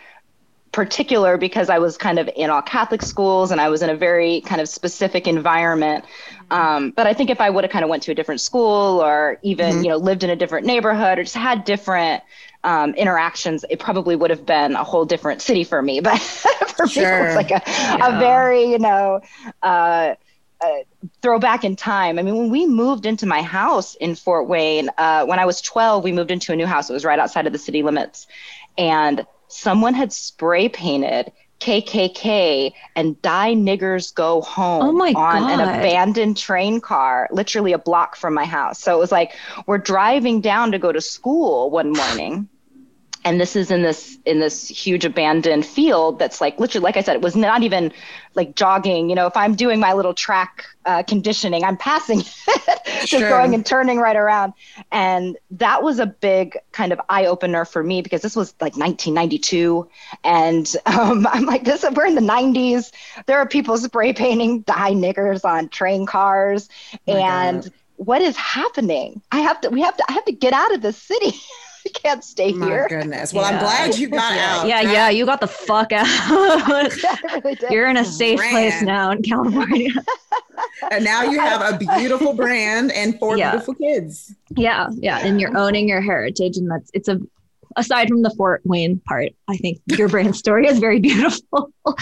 [0.71, 3.95] particular because I was kind of in all Catholic schools and I was in a
[3.95, 6.05] very kind of specific environment.
[6.49, 9.01] Um, but I think if I would have kind of went to a different school
[9.01, 9.83] or even mm-hmm.
[9.83, 12.23] you know lived in a different neighborhood or just had different
[12.63, 15.99] um, interactions, it probably would have been a whole different city for me.
[16.11, 17.03] But for sure.
[17.03, 18.17] me, it was like a, yeah.
[18.17, 19.21] a very you know.
[19.61, 20.15] Uh,
[20.61, 20.83] uh,
[21.23, 22.19] throw back in time.
[22.19, 25.59] I mean, when we moved into my house in Fort Wayne, uh, when I was
[25.59, 26.87] 12, we moved into a new house.
[26.87, 28.27] It was right outside of the city limits.
[28.77, 35.59] And someone had spray painted KKK and Die Niggers Go Home oh my on God.
[35.59, 38.79] an abandoned train car, literally a block from my house.
[38.79, 39.33] So it was like
[39.67, 42.49] we're driving down to go to school one morning
[43.23, 47.01] and this is in this in this huge abandoned field that's like literally like i
[47.01, 47.91] said it was not even
[48.33, 49.09] like jogging.
[49.09, 52.21] You know if i'm doing my little track uh, conditioning i'm passing
[52.85, 53.29] just sure.
[53.29, 54.53] going and turning right around.
[54.91, 58.75] And that was a big kind of eye opener for me because this was like
[58.75, 59.87] 1992
[60.23, 62.91] and um, i'm like this we're in the 90s
[63.25, 66.69] there are people spray painting die niggers on train cars.
[67.07, 67.73] Oh and God.
[67.97, 69.21] what is happening?
[69.31, 71.33] I have to we have to i have to get out of this city
[71.85, 72.59] I can't stay here.
[72.59, 72.87] My here.
[72.89, 73.33] goodness.
[73.33, 73.57] Well, yeah.
[73.57, 74.67] I'm glad you got out.
[74.67, 76.07] Yeah, yeah, you got the fuck out.
[77.43, 78.51] really You're in a safe brand.
[78.51, 79.91] place now in California.
[80.91, 83.51] and now you have a beautiful brand and four yeah.
[83.51, 84.33] beautiful kids.
[84.55, 87.19] Yeah, yeah, and you're owning your heritage, and that's it's a.
[87.77, 91.71] Aside from the Fort Wayne part, I think your brand story is very beautiful.
[91.85, 91.95] well,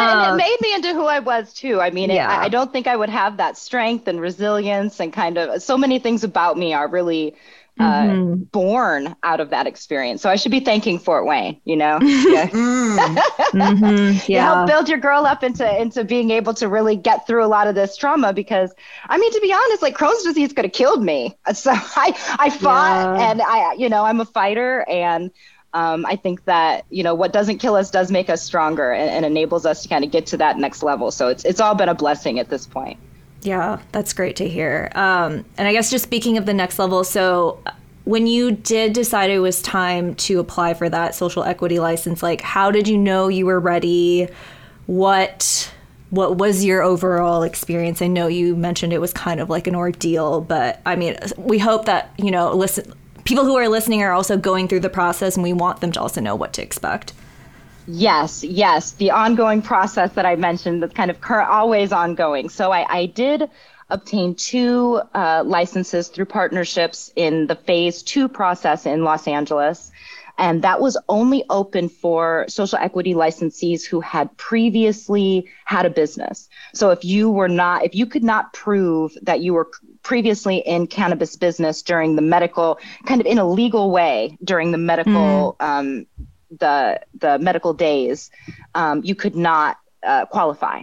[0.00, 1.80] and it um, made me into who I was too.
[1.80, 2.40] I mean, yeah.
[2.40, 5.78] it, I don't think I would have that strength and resilience and kind of so
[5.78, 7.36] many things about me are really
[7.78, 8.42] uh, mm-hmm.
[8.44, 10.22] born out of that experience.
[10.22, 11.98] So I should be thanking Fort Wayne, you know?
[12.26, 12.48] Yeah.
[12.48, 14.18] mm-hmm.
[14.30, 14.54] yeah.
[14.54, 17.66] help build your girl up into into being able to really get through a lot
[17.66, 18.72] of this trauma because
[19.08, 21.36] I mean to be honest, like Crohn's disease could have killed me.
[21.54, 23.30] So I I fought yeah.
[23.30, 25.30] and I you know, I'm a fighter and
[25.72, 29.10] um, I think that you know what doesn't kill us does make us stronger and,
[29.10, 31.10] and enables us to kind of get to that next level.
[31.10, 32.98] So it's it's all been a blessing at this point.
[33.42, 34.90] Yeah, that's great to hear.
[34.94, 37.62] Um, and I guess just speaking of the next level, so
[38.04, 42.40] when you did decide it was time to apply for that social equity license, like
[42.40, 44.28] how did you know you were ready?
[44.86, 45.72] What
[46.10, 48.00] what was your overall experience?
[48.00, 51.58] I know you mentioned it was kind of like an ordeal, but I mean, we
[51.58, 52.92] hope that you know, listen,
[53.24, 56.00] people who are listening are also going through the process, and we want them to
[56.00, 57.12] also know what to expect.
[57.86, 58.92] Yes, yes.
[58.92, 62.48] The ongoing process that I mentioned that's kind of cur- always ongoing.
[62.48, 63.48] So I, I did
[63.88, 69.92] obtain two uh, licenses through partnerships in the phase two process in Los Angeles.
[70.38, 76.48] And that was only open for social equity licensees who had previously had a business.
[76.74, 79.70] So if you were not, if you could not prove that you were
[80.02, 84.78] previously in cannabis business during the medical, kind of in a legal way during the
[84.78, 85.64] medical mm.
[85.64, 86.06] um,
[86.50, 88.30] the the medical days,
[88.74, 90.82] um, you could not uh, qualify.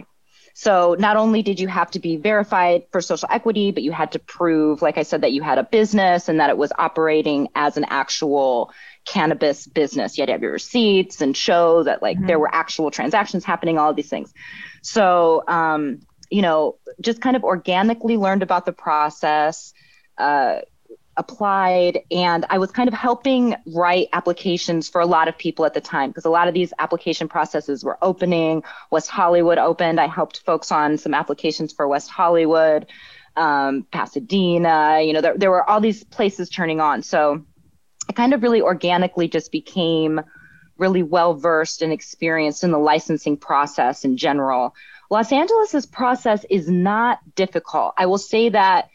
[0.56, 4.12] So not only did you have to be verified for social equity, but you had
[4.12, 7.48] to prove, like I said, that you had a business and that it was operating
[7.56, 8.72] as an actual
[9.04, 10.16] cannabis business.
[10.16, 12.28] You had to have your receipts and show that like mm-hmm.
[12.28, 14.32] there were actual transactions happening, all of these things.
[14.80, 16.00] So um,
[16.30, 19.72] you know, just kind of organically learned about the process.
[20.16, 20.60] Uh,
[21.16, 25.74] applied and I was kind of helping write applications for a lot of people at
[25.74, 28.62] the time because a lot of these application processes were opening.
[28.90, 30.00] West Hollywood opened.
[30.00, 32.86] I helped folks on some applications for West Hollywood,
[33.36, 35.00] um, Pasadena.
[35.02, 37.02] You know, there, there were all these places turning on.
[37.02, 37.44] So
[38.08, 40.20] I kind of really organically just became
[40.76, 44.74] really well versed and experienced in the licensing process in general.
[45.10, 47.94] Los Angeles's process is not difficult.
[47.96, 48.88] I will say that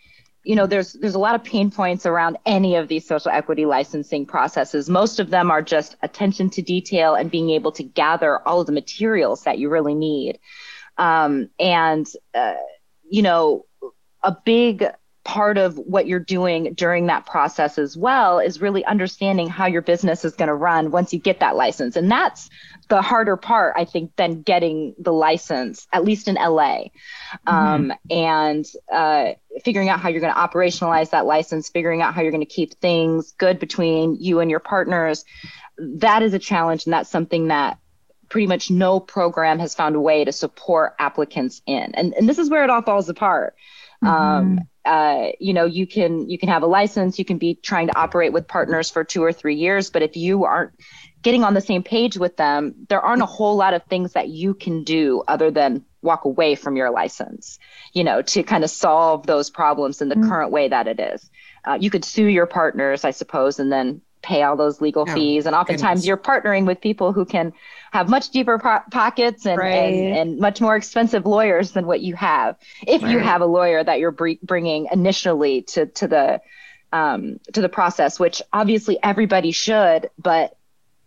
[0.44, 3.66] you know there's there's a lot of pain points around any of these social equity
[3.66, 4.90] licensing processes.
[4.90, 8.66] Most of them are just attention to detail and being able to gather all of
[8.66, 10.40] the materials that you really need.
[10.98, 12.56] Um, and uh,
[13.10, 13.66] you know
[14.24, 14.86] a big
[15.24, 19.82] part of what you're doing during that process as well is really understanding how your
[19.82, 22.50] business is going to run once you get that license and that's
[22.90, 26.86] the harder part, I think, than getting the license, at least in LA,
[27.46, 27.92] um, mm-hmm.
[28.10, 32.32] and uh, figuring out how you're going to operationalize that license, figuring out how you're
[32.32, 35.24] going to keep things good between you and your partners.
[35.78, 37.78] That is a challenge, and that's something that
[38.28, 41.94] pretty much no program has found a way to support applicants in.
[41.94, 43.56] And, and this is where it all falls apart.
[44.04, 44.08] Mm-hmm.
[44.08, 47.88] Um, uh, you know, you can you can have a license, you can be trying
[47.88, 50.72] to operate with partners for two or three years, but if you aren't
[51.22, 54.30] getting on the same page with them, there aren't a whole lot of things that
[54.30, 57.60] you can do other than walk away from your license,
[57.94, 60.30] you know, to kind of solve those problems in the mm-hmm.
[60.30, 61.30] current way that it is.
[61.66, 65.14] Uh, you could sue your partners, I suppose, and then pay all those legal oh,
[65.14, 65.46] fees.
[65.46, 66.08] And oftentimes goodness.
[66.08, 67.54] you're partnering with people who can
[67.92, 69.72] have much deeper po- pockets and, right.
[69.72, 72.58] and, and, much more expensive lawyers than what you have.
[72.86, 73.12] If right.
[73.12, 76.42] you have a lawyer that you're br- bringing initially to, to the,
[76.92, 80.56] um, to the process, which obviously everybody should, but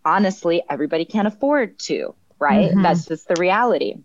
[0.05, 2.71] honestly, everybody can't afford to, right?
[2.71, 2.83] Mm-hmm.
[2.83, 3.95] That's just the reality.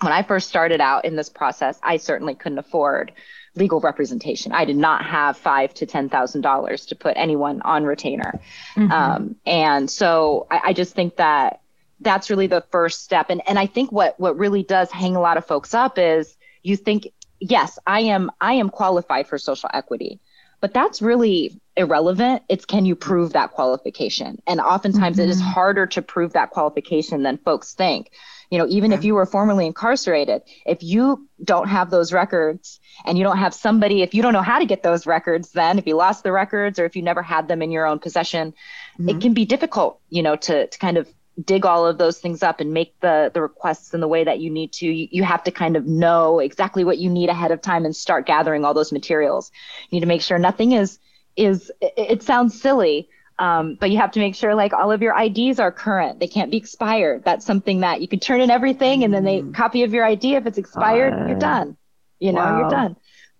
[0.00, 3.12] When I first started out in this process, I certainly couldn't afford
[3.54, 4.52] legal representation.
[4.52, 8.40] I did not have five to ten thousand dollars to put anyone on retainer,
[8.76, 8.90] mm-hmm.
[8.90, 11.60] um, and so I, I just think that
[12.00, 13.26] that's really the first step.
[13.30, 16.36] And and I think what what really does hang a lot of folks up is
[16.62, 20.20] you think, yes, I am I am qualified for social equity,
[20.60, 22.42] but that's really irrelevant.
[22.48, 24.40] It's can you prove that qualification?
[24.46, 25.28] And oftentimes mm-hmm.
[25.28, 25.50] it is mm-hmm.
[25.50, 28.10] harder to prove that qualification than folks think.
[28.50, 33.16] You know, even if you were formerly incarcerated, if you don't have those records and
[33.16, 35.86] you don't have somebody, if you don't know how to get those records, then if
[35.86, 38.52] you lost the records or if you never had them in your own possession,
[38.98, 39.08] mm-hmm.
[39.08, 41.06] it can be difficult, you know, to, to kind of
[41.44, 44.40] dig all of those things up and make the the requests in the way that
[44.40, 47.50] you need to you, you have to kind of know exactly what you need ahead
[47.50, 49.50] of time and start gathering all those materials
[49.88, 50.98] you need to make sure nothing is
[51.36, 53.08] is it, it sounds silly
[53.40, 56.20] um, but you have to make sure like all of your IDs are current.
[56.20, 57.24] They can't be expired.
[57.24, 59.54] That's something that you can turn in everything and then they mm.
[59.54, 60.34] copy of your ID.
[60.34, 61.78] If it's expired, uh, you're done.
[62.18, 62.60] You know, wow.
[62.60, 62.96] you're done.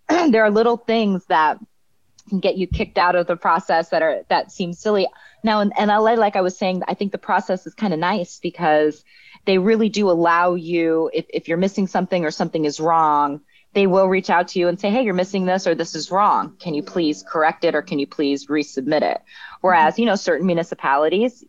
[0.33, 1.59] there are little things that
[2.31, 5.07] can get you kicked out of the process that are that seem silly.
[5.43, 7.99] Now in, in LA, like I was saying, I think the process is kind of
[7.99, 9.05] nice because
[9.45, 13.41] they really do allow you, if, if you're missing something or something is wrong,
[13.73, 16.11] they will reach out to you and say, hey, you're missing this or this is
[16.11, 16.57] wrong.
[16.59, 19.23] Can you please correct it or can you please resubmit it?
[19.61, 21.45] Whereas, you know, certain municipalities,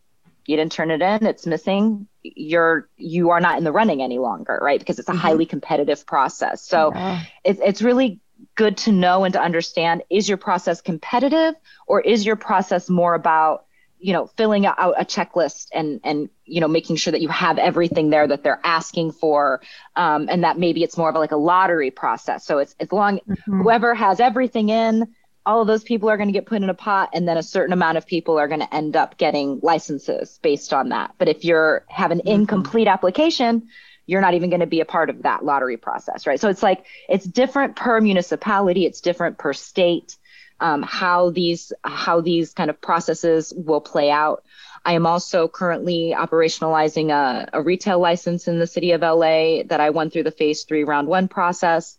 [0.46, 4.18] you didn't turn it in, it's missing, you're you are not in the running any
[4.18, 4.78] longer, right?
[4.78, 5.20] Because it's a mm-hmm.
[5.20, 6.62] highly competitive process.
[6.62, 7.22] So yeah.
[7.44, 8.20] it's it's really
[8.62, 11.56] good to know and to understand is your process competitive
[11.88, 13.66] or is your process more about
[13.98, 17.58] you know filling out a checklist and and you know making sure that you have
[17.58, 19.60] everything there that they're asking for
[19.96, 23.18] um, and that maybe it's more of like a lottery process so it's as long
[23.18, 23.62] mm-hmm.
[23.62, 25.12] whoever has everything in
[25.44, 27.42] all of those people are going to get put in a pot and then a
[27.42, 31.26] certain amount of people are going to end up getting licenses based on that but
[31.26, 32.28] if you're have an mm-hmm.
[32.28, 33.66] incomplete application
[34.12, 36.62] you're not even going to be a part of that lottery process right so it's
[36.62, 40.16] like it's different per municipality it's different per state
[40.62, 44.44] um, how these how these kind of processes will play out.
[44.84, 49.80] I am also currently operationalizing a, a retail license in the city of LA that
[49.80, 51.98] I went through the phase three round one process.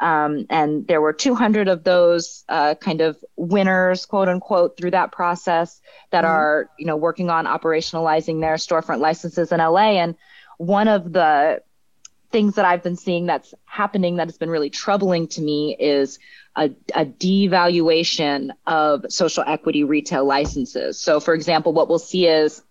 [0.00, 5.12] Um, and there were 200 of those uh, kind of winners, quote unquote, through that
[5.12, 6.32] process that mm-hmm.
[6.32, 10.00] are, you know, working on operationalizing their storefront licenses in LA.
[10.00, 10.16] And
[10.58, 11.62] one of the
[12.30, 16.18] things that I've been seeing that's happening that has been really troubling to me is
[16.56, 20.98] a, a, devaluation of social equity retail licenses.
[20.98, 22.62] So, for example, what we'll see is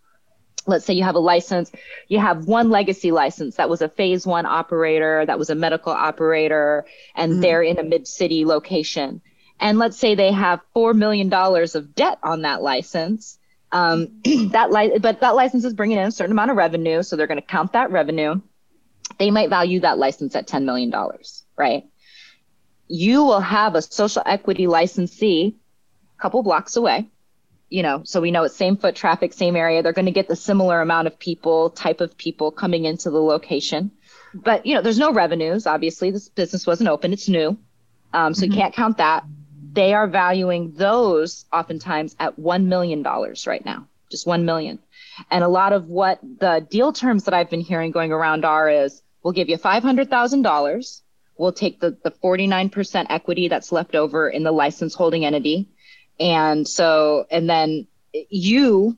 [0.66, 1.72] let's say you have a license,
[2.08, 5.92] you have one legacy license that was a phase one operator, that was a medical
[5.92, 7.42] operator, and mm-hmm.
[7.42, 9.22] they're in a mid city location.
[9.60, 13.38] And let's say they have $4 million of debt on that license.
[13.74, 14.22] Um,
[14.52, 17.04] that li- but that license is bringing in a certain amount of revenue.
[17.04, 18.40] So they're going to count that revenue.
[19.20, 20.94] They might value that license at $10 million,
[21.58, 21.84] right?
[22.88, 25.56] you will have a social equity licensee
[26.18, 27.10] a couple blocks away.
[27.70, 29.82] You know, so we know it's same foot traffic, same area.
[29.82, 33.20] They're going to get the similar amount of people, type of people coming into the
[33.20, 33.90] location.
[34.32, 35.66] But you know, there's no revenues.
[35.66, 37.58] Obviously, this business wasn't open; it's new,
[38.14, 38.52] um, so mm-hmm.
[38.52, 39.24] you can't count that.
[39.74, 44.78] They are valuing those oftentimes at one million dollars right now, just one million.
[45.32, 48.70] And a lot of what the deal terms that I've been hearing going around are
[48.70, 51.02] is we'll give you $500,000.
[51.38, 55.70] We'll take the, the 49% equity that's left over in the license holding entity.
[56.20, 57.88] And so, and then
[58.30, 58.96] you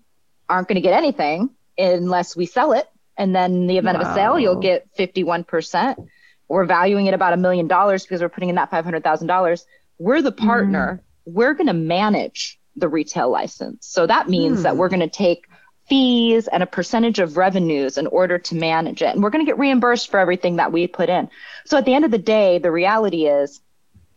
[0.49, 2.87] aren't going to get anything unless we sell it.
[3.17, 4.03] And then in the event wow.
[4.03, 6.09] of a sale, you'll get 51%.
[6.49, 9.65] We're valuing it about a million dollars because we're putting in that $500,000.
[9.99, 11.01] We're the partner.
[11.27, 11.33] Mm.
[11.33, 13.87] We're going to manage the retail license.
[13.87, 14.63] So that means mm.
[14.63, 15.47] that we're going to take
[15.87, 19.13] fees and a percentage of revenues in order to manage it.
[19.13, 21.29] And we're going to get reimbursed for everything that we put in.
[21.65, 23.61] So at the end of the day, the reality is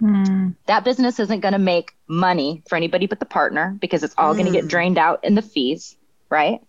[0.00, 0.54] mm.
[0.66, 4.32] that business isn't going to make money for anybody but the partner because it's all
[4.32, 4.38] mm.
[4.38, 5.96] going to get drained out in the fees,
[6.30, 6.60] right?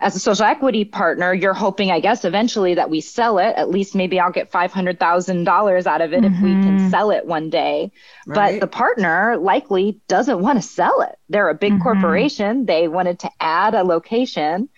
[0.00, 3.54] As a social equity partner, you're hoping, I guess, eventually that we sell it.
[3.56, 6.34] At least maybe I'll get $500,000 out of it mm-hmm.
[6.34, 6.90] if we can mm-hmm.
[6.90, 7.90] sell it one day.
[8.24, 8.52] Right.
[8.52, 11.18] But the partner likely doesn't want to sell it.
[11.28, 11.82] They're a big mm-hmm.
[11.82, 12.66] corporation.
[12.66, 14.68] They wanted to add a location.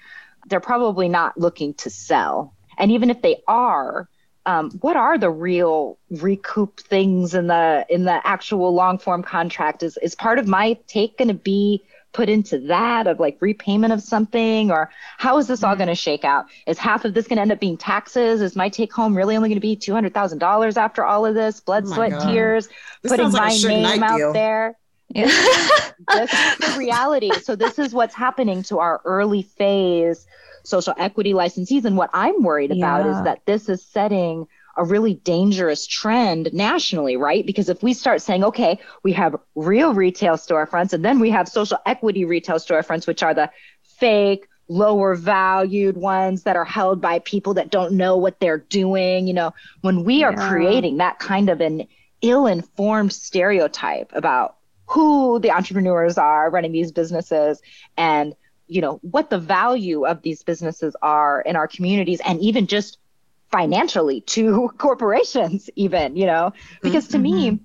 [0.46, 2.54] They're probably not looking to sell.
[2.78, 4.08] And even if they are,
[4.46, 9.82] um, what are the real recoup things in the in the actual long form contract?
[9.82, 13.92] Is is part of my take going to be put into that of like repayment
[13.92, 15.78] of something or how is this all mm-hmm.
[15.78, 18.56] going to shake out is half of this going to end up being taxes is
[18.56, 21.94] my take home really only going to be $200000 after all of this blood oh
[21.94, 22.32] sweat God.
[22.32, 22.68] tears
[23.02, 24.32] this putting my like name out deal.
[24.32, 24.76] there
[25.08, 25.26] yeah.
[25.26, 30.26] this is the reality so this is what's happening to our early phase
[30.64, 33.18] social equity licensees and what i'm worried about yeah.
[33.18, 34.46] is that this is setting
[34.76, 37.44] a really dangerous trend nationally, right?
[37.44, 41.48] Because if we start saying, okay, we have real retail storefronts and then we have
[41.48, 43.50] social equity retail storefronts, which are the
[43.82, 49.26] fake, lower valued ones that are held by people that don't know what they're doing.
[49.26, 50.48] You know, when we are yeah.
[50.48, 51.86] creating that kind of an
[52.22, 54.56] ill informed stereotype about
[54.86, 57.62] who the entrepreneurs are running these businesses
[57.96, 58.34] and
[58.66, 62.98] you know what the value of these businesses are in our communities and even just
[63.50, 67.22] financially to corporations even you know because to mm-hmm.
[67.22, 67.60] me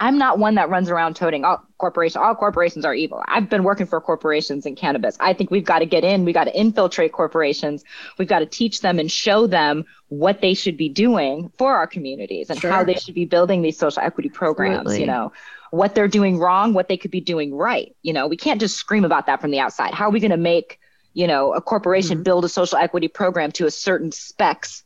[0.00, 3.62] i'm not one that runs around toting all corporations all corporations are evil i've been
[3.62, 6.58] working for corporations in cannabis i think we've got to get in we got to
[6.58, 7.84] infiltrate corporations
[8.18, 11.86] we've got to teach them and show them what they should be doing for our
[11.86, 12.70] communities and sure.
[12.70, 15.00] how they should be building these social equity programs Absolutely.
[15.00, 15.32] you know
[15.70, 18.76] what they're doing wrong what they could be doing right you know we can't just
[18.76, 20.78] scream about that from the outside how are we going to make
[21.14, 22.24] you know a corporation mm-hmm.
[22.24, 24.82] build a social equity program to a certain specs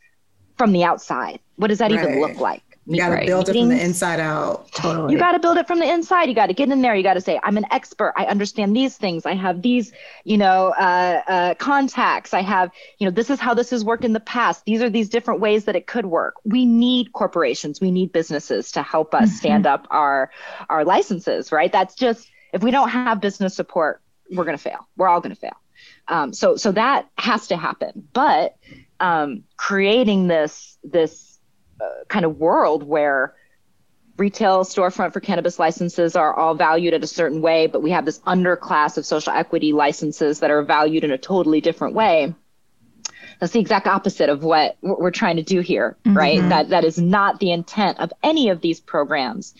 [0.57, 1.39] from the outside.
[1.55, 2.03] What does that right.
[2.03, 2.63] even look like?
[2.89, 3.49] You got to build meetings.
[3.49, 4.71] it from the inside out.
[4.71, 5.13] Totally.
[5.13, 6.29] You got to build it from the inside.
[6.29, 6.95] You got to get in there.
[6.95, 8.13] You got to say, I'm an expert.
[8.15, 9.25] I understand these things.
[9.25, 9.91] I have these,
[10.23, 12.33] you know, uh, uh, contacts.
[12.33, 14.63] I have, you know, this is how this has worked in the past.
[14.63, 16.35] These are these different ways that it could work.
[16.45, 17.81] We need corporations.
[17.81, 19.37] We need businesses to help us mm-hmm.
[19.37, 20.31] stand up our
[20.69, 21.51] our licenses.
[21.51, 21.71] Right.
[21.71, 24.01] That's just if we don't have business support,
[24.31, 24.87] we're going to fail.
[24.95, 25.57] We're all going to fail.
[26.07, 28.07] Um, so so that has to happen.
[28.13, 28.55] But
[28.99, 31.39] um, creating this this
[31.81, 33.35] uh, kind of world where
[34.17, 38.05] retail storefront for cannabis licenses are all valued at a certain way, but we have
[38.05, 42.33] this underclass of social equity licenses that are valued in a totally different way.
[43.39, 46.17] That's the exact opposite of what we're trying to do here, mm-hmm.
[46.17, 46.49] right?
[46.49, 49.53] That that is not the intent of any of these programs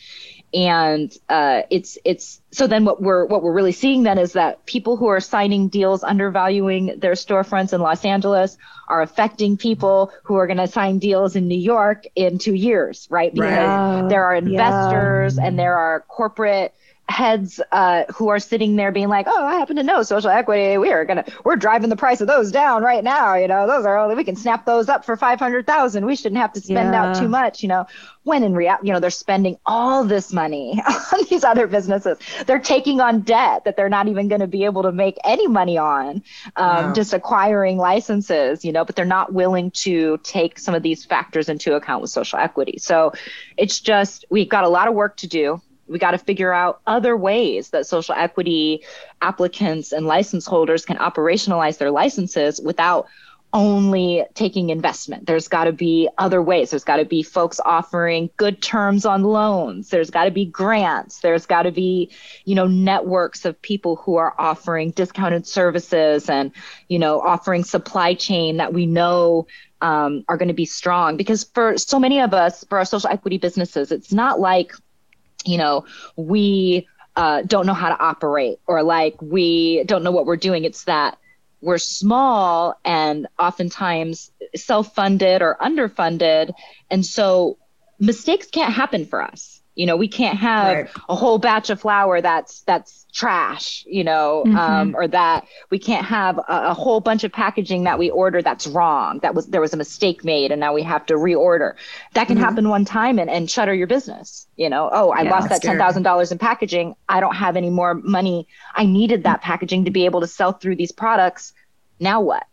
[0.53, 4.65] and uh, it's it's so then what we're what we're really seeing then is that
[4.65, 10.35] people who are signing deals undervaluing their storefronts in Los Angeles are affecting people who
[10.35, 13.33] are going to sign deals in New York in two years, right?
[13.33, 15.45] Because there are investors yeah.
[15.45, 16.73] and there are corporate
[17.09, 20.77] heads uh, who are sitting there being like, "Oh, I happen to know social equity.
[20.77, 23.35] We are gonna, we're driving the price of those down right now.
[23.35, 26.05] You know, those are only we can snap those up for five hundred thousand.
[26.05, 27.03] We shouldn't have to spend yeah.
[27.03, 27.63] out too much.
[27.63, 27.87] You know,
[28.23, 30.81] when in reality, you know, they're spending all this money
[31.13, 32.17] on these other businesses.
[32.45, 35.47] They're taking on debt that they're not even going to be able to make any
[35.47, 36.23] money on,
[36.55, 36.93] um, wow.
[36.93, 38.65] just acquiring licenses.
[38.65, 42.11] You know, but they're not willing to take some of these factors into account with
[42.11, 42.79] social equity.
[42.79, 43.13] So,
[43.55, 46.81] it's just we've got a lot of work to do we got to figure out
[46.87, 48.83] other ways that social equity
[49.21, 53.07] applicants and license holders can operationalize their licenses without
[53.53, 55.25] only taking investment.
[55.25, 56.69] There's got to be other ways.
[56.69, 59.89] There's got to be folks offering good terms on loans.
[59.89, 61.19] There's got to be grants.
[61.19, 62.11] There's got to be,
[62.43, 66.51] you know, networks of people who are offering discounted services and,
[66.89, 69.47] you know, offering supply chain that we know
[69.81, 71.15] um, are going to be strong.
[71.15, 74.73] Because for so many of us, for our social equity businesses, it's not like
[75.47, 75.85] you know,
[76.15, 80.65] we uh, don't know how to operate or like we don't know what we're doing.
[80.65, 81.17] It's that
[81.61, 86.53] we're small and oftentimes self funded or underfunded.
[86.91, 87.57] And so
[87.99, 89.56] mistakes can't happen for us.
[89.77, 90.89] You know, we can't have right.
[91.07, 94.57] a whole batch of flower that's that's trash, you know, mm-hmm.
[94.57, 98.41] um, or that we can't have a, a, whole bunch of packaging that we order
[98.41, 99.19] that's wrong.
[99.19, 101.75] That was there was a mistake made and now we have to reorder.
[102.13, 102.45] That can mm-hmm.
[102.45, 104.47] happen one time and, and shutter your business.
[104.55, 106.95] You know, oh, I yeah, lost that ten thousand dollars in packaging.
[107.07, 108.47] I don't have any more money.
[108.73, 111.53] I needed that packaging to be able to sell through these products.
[111.99, 112.47] Now what?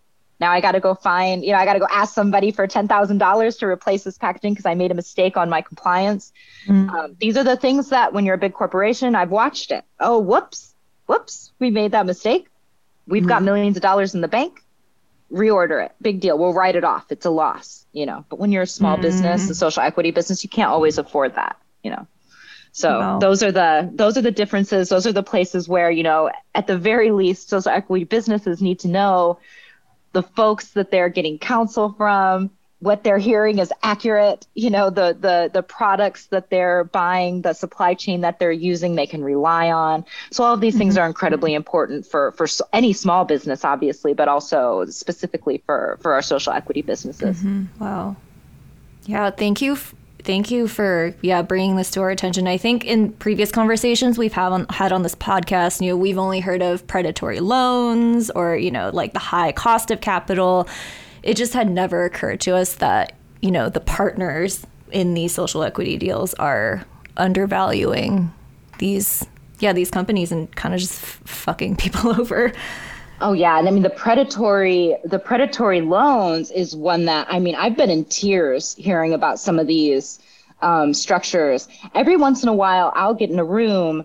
[0.45, 2.68] Now I got to go find, you know, I got to go ask somebody for
[2.68, 6.34] $10,000 to replace this packaging because I made a mistake on my compliance.
[6.66, 6.90] Mm.
[6.90, 9.84] Um, these are the things that when you're a big corporation, I've watched it.
[9.99, 10.74] Oh, whoops,
[11.07, 12.47] whoops, we made that mistake.
[13.07, 13.28] We've mm.
[13.28, 14.61] got millions of dollars in the bank.
[15.32, 15.92] Reorder it.
[16.03, 16.36] Big deal.
[16.36, 17.07] We'll write it off.
[17.09, 18.26] It's a loss, you know.
[18.28, 19.01] But when you're a small mm.
[19.01, 22.07] business, a social equity business, you can't always afford that, you know.
[22.72, 23.18] So wow.
[23.18, 24.90] those are the those are the differences.
[24.90, 28.80] Those are the places where you know, at the very least, social equity businesses need
[28.80, 29.38] to know
[30.14, 32.50] the folks that they're getting counsel from
[32.80, 37.52] what they're hearing is accurate you know the the the products that they're buying the
[37.52, 41.02] supply chain that they're using they can rely on so all of these things mm-hmm.
[41.02, 46.22] are incredibly important for for any small business obviously but also specifically for for our
[46.22, 47.64] social equity businesses mm-hmm.
[47.82, 48.14] wow
[49.06, 49.78] yeah thank you
[50.24, 52.46] thank you for yeah bringing this to our attention.
[52.48, 56.18] I think in previous conversations we've had on, had on this podcast, you know, we've
[56.18, 60.68] only heard of predatory loans or you know like the high cost of capital.
[61.22, 65.62] It just had never occurred to us that you know the partners in these social
[65.62, 66.84] equity deals are
[67.16, 68.32] undervaluing
[68.78, 69.26] these
[69.60, 72.52] yeah these companies and kind of just f- fucking people over.
[73.20, 77.54] Oh yeah, and I mean the predatory the predatory loans is one that I mean
[77.54, 80.18] I've been in tears hearing about some of these
[80.60, 81.68] um, structures.
[81.94, 84.04] Every once in a while, I'll get in a room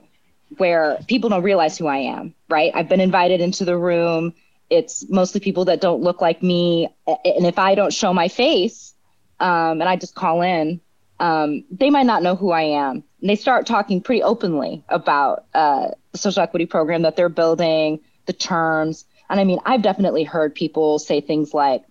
[0.58, 2.34] where people don't realize who I am.
[2.50, 2.72] Right?
[2.74, 4.34] I've been invited into the room.
[4.70, 8.94] It's mostly people that don't look like me, and if I don't show my face,
[9.40, 10.80] um, and I just call in,
[11.20, 13.04] um, they might not know who I am.
[13.22, 18.00] And they start talking pretty openly about uh, the social equity program that they're building,
[18.26, 21.84] the terms, and I mean, I've definitely heard people say things like,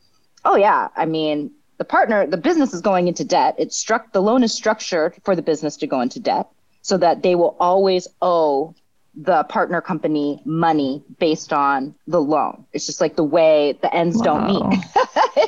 [0.44, 3.54] oh, yeah, I mean, the partner, the business is going into debt.
[3.58, 6.48] It's struck, the loan is structured for the business to go into debt
[6.82, 8.74] so that they will always owe
[9.14, 12.64] the partner company money based on the loan.
[12.72, 14.22] It's just like the way the ends wow.
[14.24, 14.84] don't meet.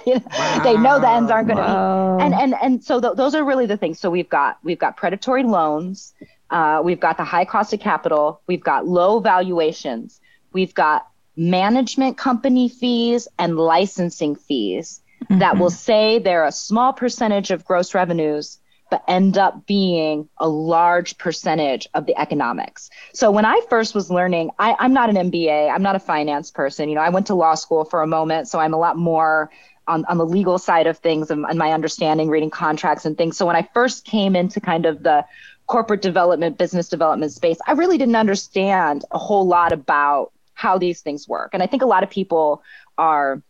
[0.07, 0.61] you know, wow.
[0.65, 2.17] They know the ends aren't going to wow.
[2.17, 2.25] meet.
[2.25, 4.01] And and and so th- those are really the things.
[4.01, 6.15] So we've got we've got predatory loans,
[6.51, 10.21] uh, we've got the high cost of capital, we've got low valuations,
[10.53, 15.39] we've got management company fees and licensing fees mm-hmm.
[15.39, 18.59] that will say they're a small percentage of gross revenues
[18.91, 22.91] but end up being a large percentage of the economics.
[23.15, 26.51] So when I first was learning, I, am not an MBA, I'm not a finance
[26.51, 26.89] person.
[26.89, 29.51] You know, I went to law school for a moment, so I'm a lot more
[29.87, 33.37] on, on the legal side of things and, and my understanding, reading contracts and things.
[33.37, 35.25] So when I first came into kind of the
[35.67, 41.01] corporate development, business development space, I really didn't understand a whole lot about how these
[41.01, 41.51] things work.
[41.55, 42.63] And I think a lot of people
[42.99, 43.43] are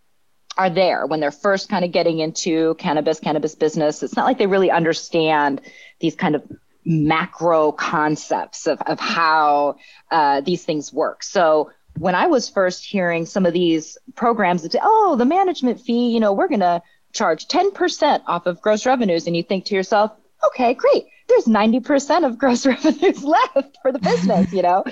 [0.56, 4.02] are there when they're first kind of getting into cannabis, cannabis business.
[4.02, 5.60] It's not like they really understand
[5.98, 6.42] these kind of
[6.84, 9.76] macro concepts of, of how
[10.10, 11.22] uh, these things work.
[11.22, 15.80] So when I was first hearing some of these programs that say, oh, the management
[15.80, 16.82] fee, you know, we're going to
[17.12, 19.26] charge 10% off of gross revenues.
[19.26, 20.12] And you think to yourself,
[20.46, 24.84] okay, great there's 90% of gross revenues left for the business, you know?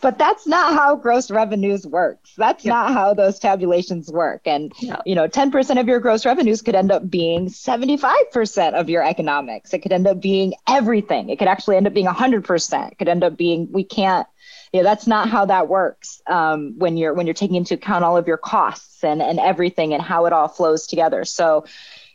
[0.00, 2.32] but that's not how gross revenues works.
[2.36, 2.72] That's yeah.
[2.72, 4.42] not how those tabulations work.
[4.46, 5.00] And, yeah.
[5.06, 9.72] you know, 10% of your gross revenues could end up being 75% of your economics.
[9.72, 11.28] It could end up being everything.
[11.28, 12.92] It could actually end up being 100%.
[12.92, 14.26] It could end up being, we can't,
[14.72, 18.16] yeah, that's not how that works um, when you're when you're taking into account all
[18.16, 21.26] of your costs and and everything and how it all flows together.
[21.26, 21.66] So,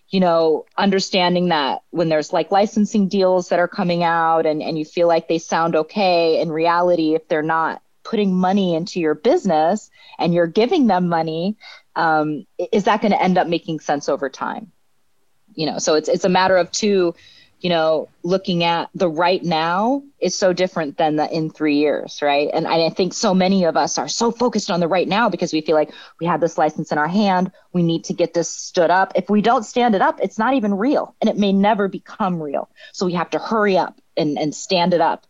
[0.09, 4.77] you know, understanding that when there's like licensing deals that are coming out and, and
[4.77, 9.15] you feel like they sound okay, in reality, if they're not putting money into your
[9.15, 11.57] business and you're giving them money,
[11.95, 14.71] um, is that going to end up making sense over time?
[15.55, 17.15] You know, so it's it's a matter of two
[17.59, 22.21] you know, looking at the right now is so different than the in three years,
[22.21, 22.49] right?
[22.53, 25.51] And I think so many of us are so focused on the right now because
[25.51, 27.51] we feel like we have this license in our hand.
[27.73, 29.13] We need to get this stood up.
[29.15, 32.41] If we don't stand it up, it's not even real and it may never become
[32.41, 32.69] real.
[32.93, 35.25] So we have to hurry up and, and stand it up.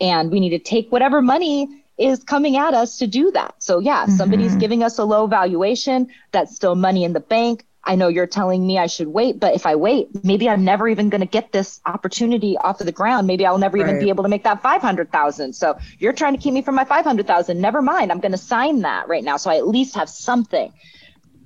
[0.00, 1.68] And we need to take whatever money
[1.98, 3.54] is coming at us to do that.
[3.58, 4.16] So, yeah, mm-hmm.
[4.16, 6.08] somebody's giving us a low valuation.
[6.32, 9.54] That's still money in the bank I know you're telling me I should wait, but
[9.54, 12.92] if I wait, maybe I'm never even going to get this opportunity off of the
[12.92, 13.26] ground.
[13.26, 13.88] Maybe I'll never right.
[13.88, 15.52] even be able to make that 500,000.
[15.52, 17.60] So you're trying to keep me from my 500,000.
[17.60, 18.12] Never mind.
[18.12, 19.36] I'm going to sign that right now.
[19.36, 20.72] So I at least have something.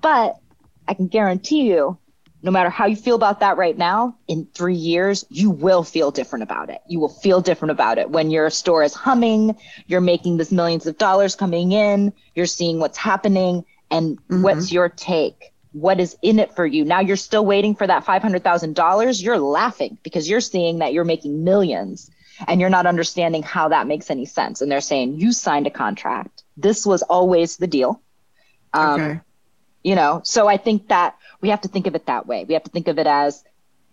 [0.02, 0.36] But
[0.86, 1.96] I can guarantee you,
[2.42, 6.10] no matter how you feel about that right now, in three years, you will feel
[6.10, 6.82] different about it.
[6.86, 9.56] You will feel different about it when your store is humming,
[9.86, 13.64] you're making this millions of dollars coming in, you're seeing what's happening.
[13.90, 14.42] And mm-hmm.
[14.42, 15.52] what's your take?
[15.76, 16.86] What is in it for you?
[16.86, 19.22] Now you're still waiting for that $500,000.
[19.22, 22.10] You're laughing because you're seeing that you're making millions
[22.48, 24.62] and you're not understanding how that makes any sense.
[24.62, 26.44] And they're saying, you signed a contract.
[26.56, 28.00] This was always the deal.
[28.72, 29.20] Um, okay.
[29.82, 32.44] You know, so I think that we have to think of it that way.
[32.44, 33.44] We have to think of it as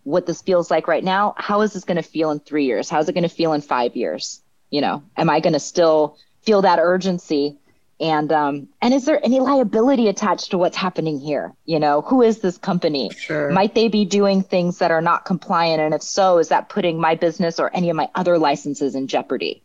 [0.03, 1.35] what this feels like right now.
[1.37, 2.89] How is this going to feel in three years?
[2.89, 4.41] How's it going to feel in five years?
[4.69, 7.57] You know, am I going to still feel that urgency?
[8.03, 11.53] And um, and is there any liability attached to what's happening here?
[11.63, 13.09] You know, who is this company?
[13.17, 13.49] Sure.
[13.49, 15.79] Might they be doing things that are not compliant?
[15.79, 19.07] And if so, is that putting my business or any of my other licenses in
[19.07, 19.63] jeopardy?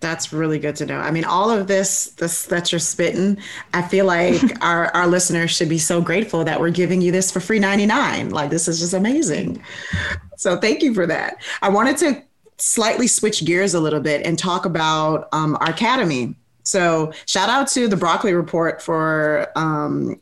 [0.00, 0.98] That's really good to know.
[0.98, 3.36] I mean, all of this, this that you're spitting,
[3.74, 7.30] I feel like our, our listeners should be so grateful that we're giving you this
[7.30, 8.30] for free 99.
[8.30, 9.62] Like this is just amazing.
[10.38, 11.36] So thank you for that.
[11.60, 12.22] I wanted to
[12.56, 16.34] slightly switch gears a little bit and talk about um, our academy.
[16.62, 20.20] So shout out to the Broccoli Report for um,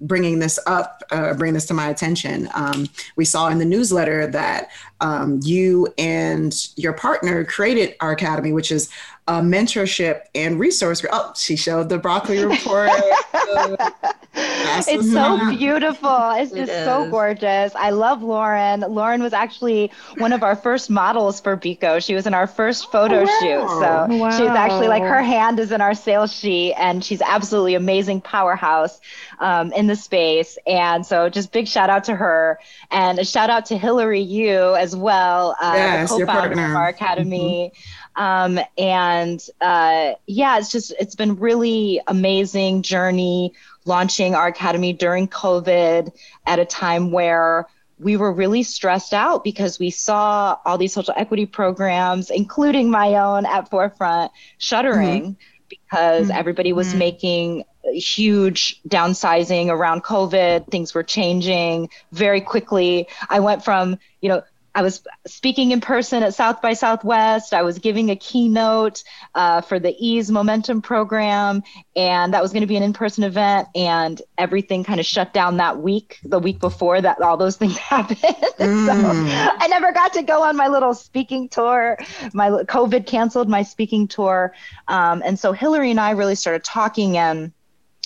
[0.00, 2.48] bringing this up, uh, bringing this to my attention.
[2.54, 4.70] Um, we saw in the newsletter that
[5.00, 8.90] um, you and your partner created our academy, which is
[9.28, 11.04] a mentorship and resource.
[11.10, 12.90] Oh, she showed the broccoli report.
[14.34, 16.30] it's so beautiful.
[16.36, 17.74] It's just it so gorgeous.
[17.74, 18.80] I love Lauren.
[18.80, 22.04] Lauren was actually one of our first models for Biko.
[22.04, 23.38] She was in our first photo oh, wow.
[23.40, 23.68] shoot.
[23.68, 24.30] So wow.
[24.30, 29.00] she's actually like her hand is in our sales sheet, and she's absolutely amazing powerhouse
[29.40, 30.56] um, in the space.
[30.68, 32.60] And so just big shout out to her,
[32.92, 37.72] and a shout out to Hillary you as well, uh, yes, co-founder of our academy.
[37.74, 38.05] Mm-hmm.
[38.16, 43.52] Um, and uh, yeah, it's just it's been really amazing journey
[43.84, 46.12] launching our academy during COVID
[46.46, 47.66] at a time where
[47.98, 53.14] we were really stressed out because we saw all these social equity programs, including my
[53.14, 55.32] own at Forefront, shuttering mm-hmm.
[55.68, 56.38] because mm-hmm.
[56.38, 56.98] everybody was mm-hmm.
[56.98, 60.70] making huge downsizing around COVID.
[60.70, 63.08] Things were changing very quickly.
[63.30, 64.42] I went from, you know,
[64.76, 67.54] I was speaking in person at South by Southwest.
[67.54, 69.04] I was giving a keynote
[69.34, 71.62] uh, for the Eaze Momentum program,
[71.96, 73.68] and that was going to be an in-person event.
[73.74, 77.78] And everything kind of shut down that week, the week before that all those things
[77.78, 78.18] happened.
[78.18, 78.86] Mm.
[78.86, 81.96] so I never got to go on my little speaking tour.
[82.34, 84.52] My COVID canceled my speaking tour,
[84.88, 87.50] um, and so Hillary and I really started talking, and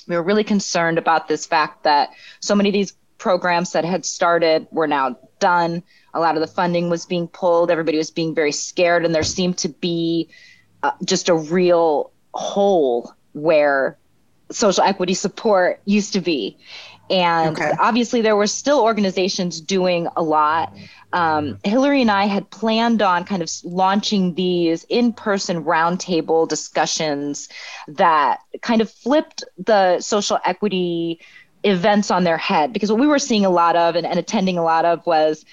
[0.07, 4.05] we were really concerned about this fact that so many of these programs that had
[4.05, 5.83] started were now done
[6.13, 7.71] a lot of the funding was being pulled.
[7.71, 10.29] Everybody was being very scared, and there seemed to be
[10.83, 13.97] uh, just a real hole where
[14.51, 16.57] social equity support used to be.
[17.09, 17.73] And okay.
[17.77, 20.73] obviously, there were still organizations doing a lot.
[21.11, 27.49] Um, Hillary and I had planned on kind of launching these in person roundtable discussions
[27.89, 31.19] that kind of flipped the social equity
[31.65, 32.71] events on their head.
[32.71, 35.43] Because what we were seeing a lot of and, and attending a lot of was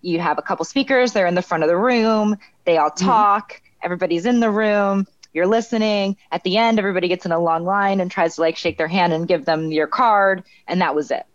[0.00, 3.06] you have a couple speakers, they're in the front of the room, they all mm-hmm.
[3.06, 3.66] talk, mm-hmm.
[3.82, 6.16] everybody's in the room, you're listening.
[6.32, 8.88] At the end, everybody gets in a long line and tries to like shake their
[8.88, 11.26] hand and give them your card, and that was it.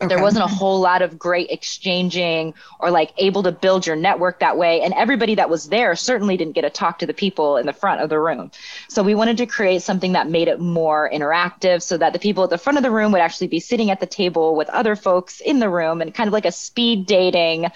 [0.00, 0.08] Okay.
[0.08, 4.40] There wasn't a whole lot of great exchanging or like able to build your network
[4.40, 4.82] that way.
[4.82, 7.72] And everybody that was there certainly didn't get to talk to the people in the
[7.72, 8.50] front of the room.
[8.88, 12.44] So we wanted to create something that made it more interactive so that the people
[12.44, 14.96] at the front of the room would actually be sitting at the table with other
[14.96, 17.66] folks in the room and kind of like a speed dating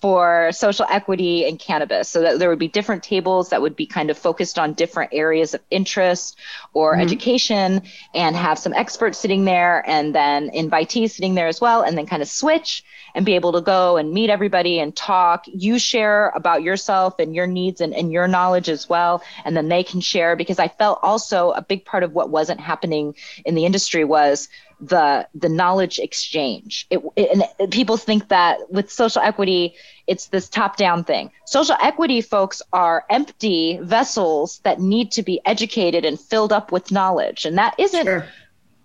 [0.00, 3.86] for social equity and cannabis so that there would be different tables that would be
[3.86, 6.38] kind of focused on different areas of interest
[6.72, 7.02] or mm-hmm.
[7.02, 7.82] education
[8.14, 12.06] and have some experts sitting there and then invitees sitting there as well and then
[12.06, 12.84] kind of switch
[13.14, 17.34] and be able to go and meet everybody and talk you share about yourself and
[17.34, 20.68] your needs and, and your knowledge as well and then they can share because i
[20.68, 24.48] felt also a big part of what wasn't happening in the industry was
[24.80, 26.86] the the knowledge exchange.
[26.90, 29.74] It, it, and people think that with social equity,
[30.06, 31.30] it's this top down thing.
[31.46, 36.92] Social equity folks are empty vessels that need to be educated and filled up with
[36.92, 38.04] knowledge, and that isn't.
[38.04, 38.26] Sure.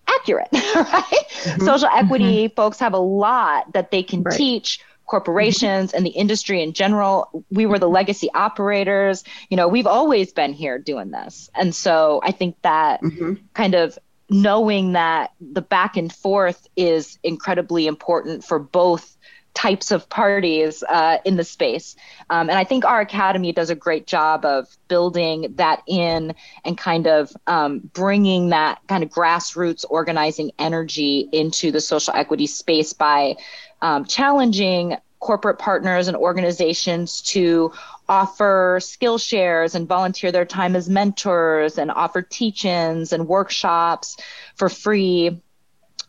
[0.08, 1.28] Accurate, right?
[1.43, 1.66] Mm-hmm.
[1.66, 2.56] Social equity mm-hmm.
[2.56, 4.36] folks have a lot that they can right.
[4.36, 5.97] teach corporations mm-hmm.
[5.97, 7.45] and the industry in general.
[7.51, 9.24] We were the legacy operators.
[9.49, 11.49] You know, we've always been here doing this.
[11.56, 13.34] And so I think that mm-hmm.
[13.54, 13.97] kind of
[14.30, 19.18] knowing that the back and forth is incredibly important for both
[19.54, 21.95] types of parties uh, in the space.
[22.30, 26.34] Um, and I think our academy does a great job of building that in
[26.66, 32.47] and kind of um, bringing that kind of grassroots organizing energy into the social equity
[32.47, 33.36] space by
[33.82, 37.72] um, challenging corporate partners and organizations to
[38.10, 44.18] offer skill shares and volunteer their time as mentors and offer teach-ins and workshops
[44.56, 45.41] for free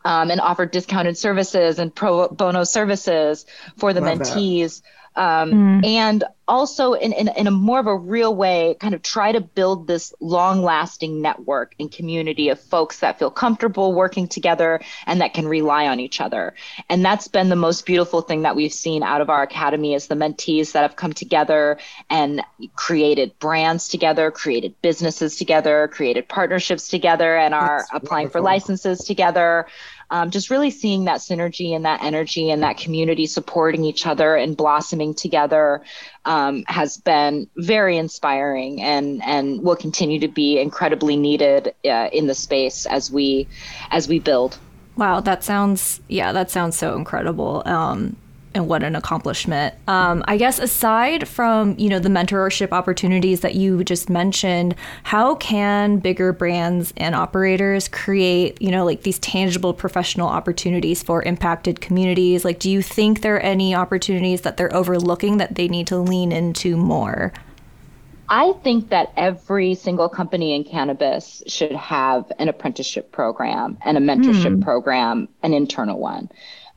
[0.04, 3.46] um, and offer discounted services and pro bono services
[3.76, 4.82] for the Love mentees.
[4.82, 5.86] That um, mm.
[5.86, 9.40] and also in, in, in a more of a real way kind of try to
[9.40, 15.20] build this long lasting network and community of folks that feel comfortable working together and
[15.20, 16.54] that can rely on each other
[16.90, 20.06] and that's been the most beautiful thing that we've seen out of our academy is
[20.06, 21.78] the mentees that have come together
[22.10, 22.42] and
[22.76, 28.40] created brands together created businesses together created partnerships together and are that's applying wonderful.
[28.40, 29.66] for licenses together
[30.10, 34.36] um, just really seeing that synergy and that energy and that community supporting each other
[34.36, 35.82] and blossoming together
[36.24, 42.26] um, has been very inspiring and and will continue to be incredibly needed uh, in
[42.26, 43.46] the space as we
[43.90, 44.58] as we build.
[44.96, 47.62] Wow, that sounds yeah, that sounds so incredible.
[47.66, 48.16] Um,
[48.54, 49.74] and what an accomplishment.
[49.88, 55.34] Um, I guess aside from you know the mentorship opportunities that you just mentioned, how
[55.36, 61.80] can bigger brands and operators create you know like these tangible professional opportunities for impacted
[61.80, 62.44] communities?
[62.44, 65.98] Like, do you think there are any opportunities that they're overlooking that they need to
[65.98, 67.32] lean into more?
[68.28, 74.00] I think that every single company in cannabis should have an apprenticeship program and a
[74.00, 74.62] mentorship hmm.
[74.62, 76.30] program, an internal one.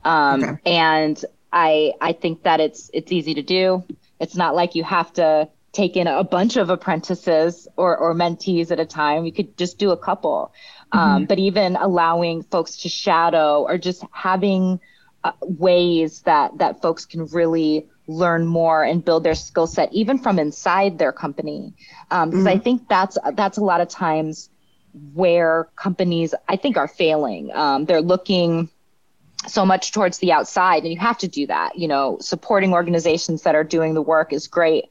[0.04, 0.58] Um, okay.
[0.66, 3.84] And I I think that it's it's easy to do.
[4.20, 8.70] It's not like you have to take in a bunch of apprentices or, or mentees
[8.70, 9.24] at a time.
[9.24, 10.52] You could just do a couple.
[10.92, 11.10] Um, mm-hmm.
[11.16, 14.80] Um, but even allowing folks to shadow or just having
[15.24, 20.18] uh, ways that that folks can really learn more and build their skill set, even
[20.18, 21.74] from inside their company.
[22.08, 22.48] Because um, mm-hmm.
[22.48, 24.48] I think that's that's a lot of times
[25.14, 27.50] where companies I think are failing.
[27.52, 28.70] Um, they're looking
[29.46, 33.42] so much towards the outside and you have to do that you know supporting organizations
[33.42, 34.86] that are doing the work is great.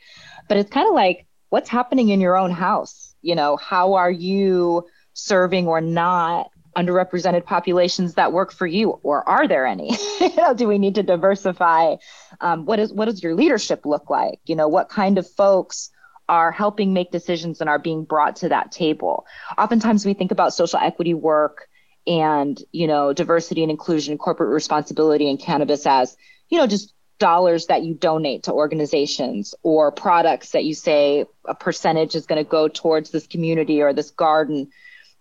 [0.48, 3.14] But it's kind of like what's happening in your own house?
[3.22, 8.92] You know how are you serving or not underrepresented populations that work for you?
[9.02, 9.98] Or are there any?
[10.56, 11.96] Do we need to diversify?
[12.40, 14.40] Um, what is what does your leadership look like?
[14.46, 15.90] You know what kind of folks
[16.30, 19.26] are helping make decisions and are being brought to that table?
[19.58, 21.67] Oftentimes we think about social equity work
[22.08, 26.16] and you know diversity and inclusion corporate responsibility in cannabis as
[26.50, 31.56] you know just dollars that you donate to organizations or products that you say a
[31.56, 34.70] percentage is going to go towards this community or this garden.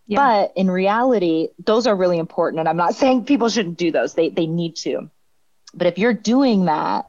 [0.08, 0.18] Yeah.
[0.18, 4.14] but in reality those are really important and i'm not saying people shouldn't do those.
[4.14, 5.10] They they need to.
[5.74, 7.06] But if you're doing that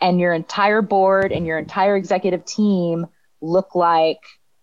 [0.00, 3.06] and your entire board and your entire executive team
[3.42, 4.20] look like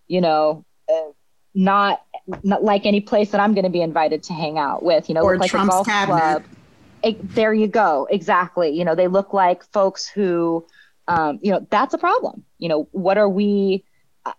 [0.07, 1.11] you know uh,
[1.57, 2.03] not
[2.43, 5.09] not like any place that I'm going to be invited to hang out with.
[5.09, 6.19] You know, or like Trump's a golf cabinet.
[6.19, 6.43] club.
[7.03, 8.07] It, there you go.
[8.09, 8.69] Exactly.
[8.69, 10.65] You know, they look like folks who,
[11.07, 12.43] um, you know, that's a problem.
[12.59, 13.83] You know, what are we,
[14.25, 14.33] uh,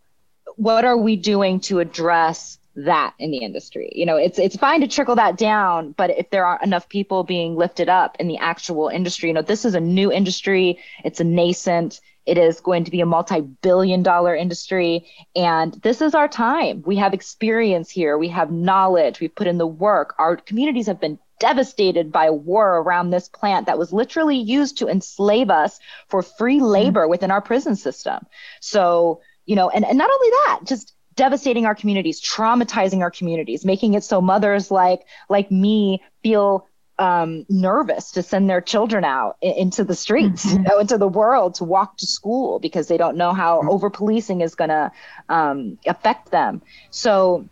[0.56, 3.90] what are we doing to address that in the industry?
[3.94, 7.24] You know, it's it's fine to trickle that down, but if there aren't enough people
[7.24, 10.78] being lifted up in the actual industry, you know, this is a new industry.
[11.04, 12.00] It's a nascent.
[12.29, 15.07] It is going to be a multi billion dollar industry.
[15.35, 16.83] And this is our time.
[16.85, 20.14] We have experience here, we have knowledge, we've put in the work.
[20.18, 24.89] Our communities have been devastated by war around this plant that was literally used to
[24.89, 27.11] enslave us for free labor mm-hmm.
[27.11, 28.26] within our prison system.
[28.61, 33.64] So, you know, and, and not only that, just devastating our communities, traumatizing our communities,
[33.64, 36.67] making it so mothers like like me feel
[36.99, 40.59] um, nervous to send their children out into the streets, mm-hmm.
[40.59, 43.70] you know, into the world to walk to school because they don't know how mm-hmm.
[43.70, 44.90] over policing is going to
[45.28, 46.61] um, affect them.
[46.90, 47.49] So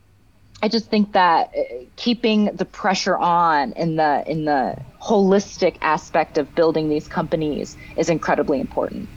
[0.62, 6.38] I just think that uh, keeping the pressure on in the in the holistic aspect
[6.38, 9.08] of building these companies is incredibly important.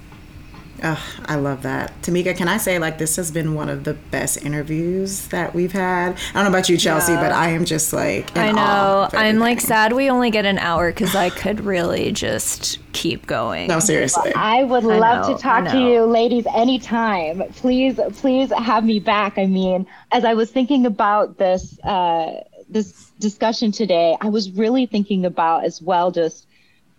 [0.84, 1.94] Oh, I love that.
[2.02, 5.72] Tamika, can I say, like, this has been one of the best interviews that we've
[5.72, 6.18] had?
[6.34, 7.22] I don't know about you, Chelsea, yeah.
[7.22, 9.10] but I am just like, I know.
[9.14, 13.68] I'm like sad we only get an hour because I could really just keep going.
[13.68, 14.34] No, seriously.
[14.36, 17.44] I would love know, to talk to you, ladies, anytime.
[17.54, 19.38] Please, please have me back.
[19.38, 24.86] I mean, as I was thinking about this, uh, this discussion today, I was really
[24.86, 26.48] thinking about as well just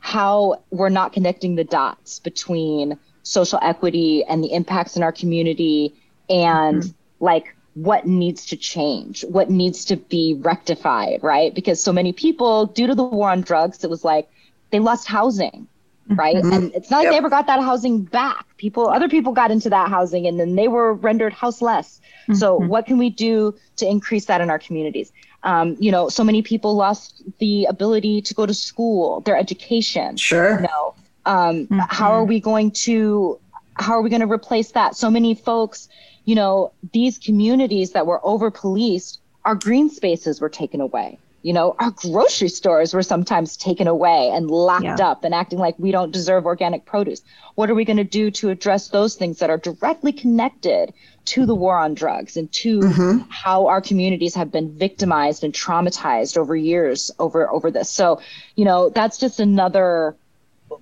[0.00, 5.94] how we're not connecting the dots between social equity and the impacts in our community
[6.28, 7.24] and mm-hmm.
[7.24, 11.54] like what needs to change, what needs to be rectified, right?
[11.54, 14.28] Because so many people, due to the war on drugs, it was like
[14.70, 15.66] they lost housing,
[16.08, 16.36] right?
[16.36, 16.52] Mm-hmm.
[16.52, 17.12] And it's not like yep.
[17.12, 18.44] they ever got that housing back.
[18.56, 22.00] People, other people got into that housing and then they were rendered houseless.
[22.22, 22.34] Mm-hmm.
[22.34, 25.12] So, what can we do to increase that in our communities?
[25.42, 30.16] Um, you know, so many people lost the ability to go to school, their education.
[30.16, 30.56] Sure.
[30.56, 30.94] You know,
[31.30, 31.78] um, mm-hmm.
[31.88, 33.38] how are we going to
[33.76, 34.96] how are we going to replace that?
[34.96, 35.88] So many folks,
[36.24, 41.18] you know, these communities that were over policed, our green spaces were taken away.
[41.42, 45.08] You know, our grocery stores were sometimes taken away and locked yeah.
[45.08, 47.22] up and acting like we don't deserve organic produce.
[47.54, 50.92] What are we going to do to address those things that are directly connected
[51.26, 53.18] to the war on drugs and to mm-hmm.
[53.30, 57.88] how our communities have been victimized and traumatized over years over over this.
[57.88, 58.20] So,
[58.56, 60.14] you know, that's just another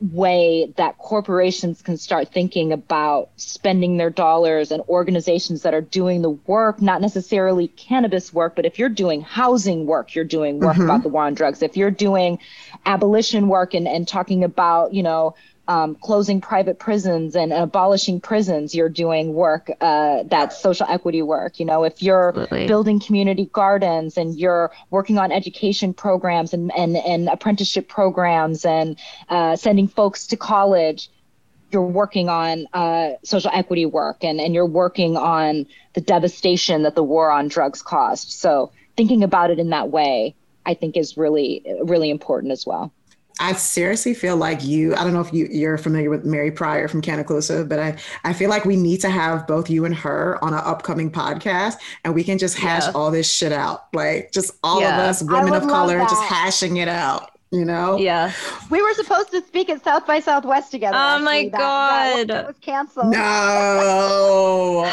[0.01, 6.23] way that corporations can start thinking about spending their dollars and organizations that are doing
[6.23, 10.75] the work, not necessarily cannabis work, but if you're doing housing work, you're doing work
[10.75, 10.85] mm-hmm.
[10.85, 11.63] about the war on drugs.
[11.63, 12.39] If you're doing
[12.85, 15.35] abolition work and, and talking about, you know,
[15.69, 21.61] um, closing private prisons and abolishing prisons, you're doing work uh, that's social equity work.
[21.61, 22.67] You know, if you're Absolutely.
[22.67, 28.99] building community gardens and you're working on education programs and, and, and apprenticeship programs and
[29.29, 31.11] uh, sending folks to college,
[31.71, 36.95] you're working on uh, social equity work and, and you're working on the devastation that
[36.95, 38.31] the war on drugs caused.
[38.31, 42.91] So thinking about it in that way, I think is really, really important as well.
[43.41, 46.89] I seriously feel like you, I don't know if you, you're familiar with Mary Pryor
[46.89, 50.43] from Cannaclusive, but I, I feel like we need to have both you and her
[50.43, 52.93] on an upcoming podcast and we can just hash yeah.
[52.95, 53.93] all this shit out.
[53.95, 54.99] Like just all yeah.
[54.99, 57.97] of us women of color just hashing it out you know?
[57.97, 58.33] Yeah.
[58.71, 60.97] We were supposed to speak at South by Southwest together.
[60.99, 62.29] Oh my god.
[62.29, 63.11] That, was canceled.
[63.11, 63.19] No.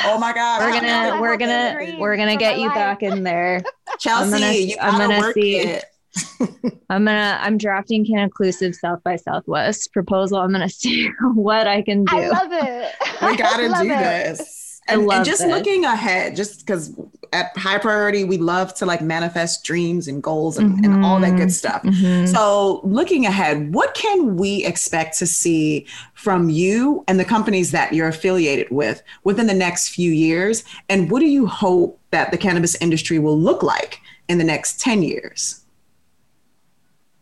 [0.06, 0.62] Oh my god.
[0.62, 2.76] We're gonna we're gonna we're gonna get you life.
[2.76, 3.62] back in there.
[4.00, 5.86] Chelsea, I'm gonna, you I'm gonna see it.
[6.89, 10.38] I'm gonna I'm drafting Cannaclusive South by Southwest proposal.
[10.39, 12.16] I'm gonna see what I can do.
[12.18, 12.91] I love it.
[13.22, 14.38] We gotta do it.
[14.38, 14.82] this.
[14.88, 15.49] And, I love and just this.
[15.49, 16.95] looking ahead, just because
[17.34, 20.86] at high priority, we love to like manifest dreams and goals and, mm-hmm.
[20.86, 21.82] and all that good stuff.
[21.82, 22.28] Mm-hmm.
[22.28, 27.93] So looking ahead, what can we expect to see from you and the companies that
[27.93, 30.63] you're affiliated with within the next few years?
[30.88, 34.80] And what do you hope that the cannabis industry will look like in the next
[34.80, 35.64] 10 years?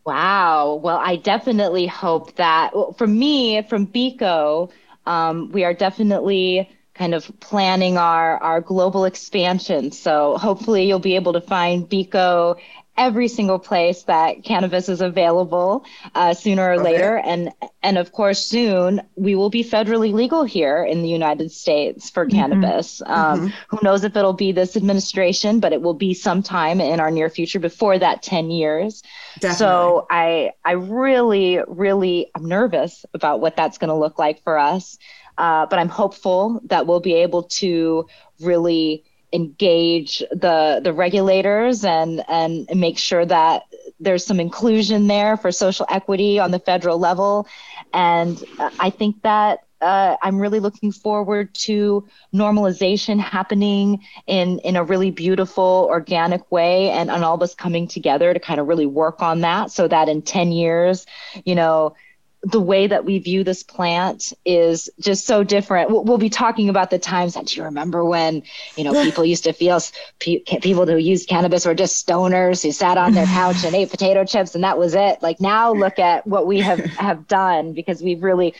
[0.06, 0.80] Wow.
[0.84, 4.70] Well, I definitely hope that well, for me, from Biko,
[5.06, 9.92] um, we are definitely kind of planning our, our global expansion.
[9.92, 12.60] So hopefully you'll be able to find Biko
[12.96, 15.84] every single place that cannabis is available
[16.14, 16.84] uh, sooner or okay.
[16.84, 21.52] later and and of course soon we will be federally legal here in the united
[21.52, 22.38] states for mm-hmm.
[22.38, 23.48] cannabis um, mm-hmm.
[23.68, 27.30] who knows if it'll be this administration but it will be sometime in our near
[27.30, 29.02] future before that 10 years
[29.40, 29.58] Definitely.
[29.58, 34.58] so i i really really i'm nervous about what that's going to look like for
[34.58, 35.00] us
[35.40, 38.08] uh, but i'm hopeful that we'll be able to
[38.40, 39.04] really
[39.34, 43.64] engage the the regulators and and make sure that
[44.00, 47.48] there's some inclusion there for social equity on the federal level.
[47.94, 48.42] And
[48.80, 55.12] i think that uh, I'm really looking forward to normalization happening in in a really
[55.12, 59.22] beautiful, organic way, and, and all of us coming together to kind of really work
[59.22, 61.06] on that, so that in 10 years,
[61.44, 61.96] you know,
[62.44, 65.90] the way that we view this plant is just so different.
[65.90, 68.44] We'll, be talking about the times that you remember when,
[68.76, 69.80] you know, people used to feel
[70.20, 74.26] people who used cannabis were just stoners who sat on their couch and ate potato
[74.26, 75.22] chips and that was it.
[75.22, 78.56] Like now look at what we have, have done because we've really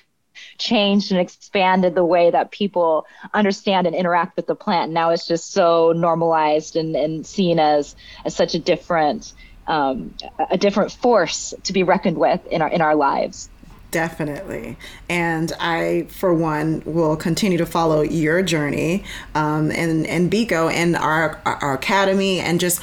[0.58, 4.92] changed and expanded the way that people understand and interact with the plant.
[4.92, 9.34] Now it's just so normalized and, and seen as, as such a different,
[9.68, 10.16] um,
[10.50, 13.50] a different force to be reckoned with in our, in our lives.
[13.94, 14.76] Definitely.
[15.08, 19.04] And I, for one, will continue to follow your journey
[19.36, 22.82] um, and, and Biko and our, our academy and just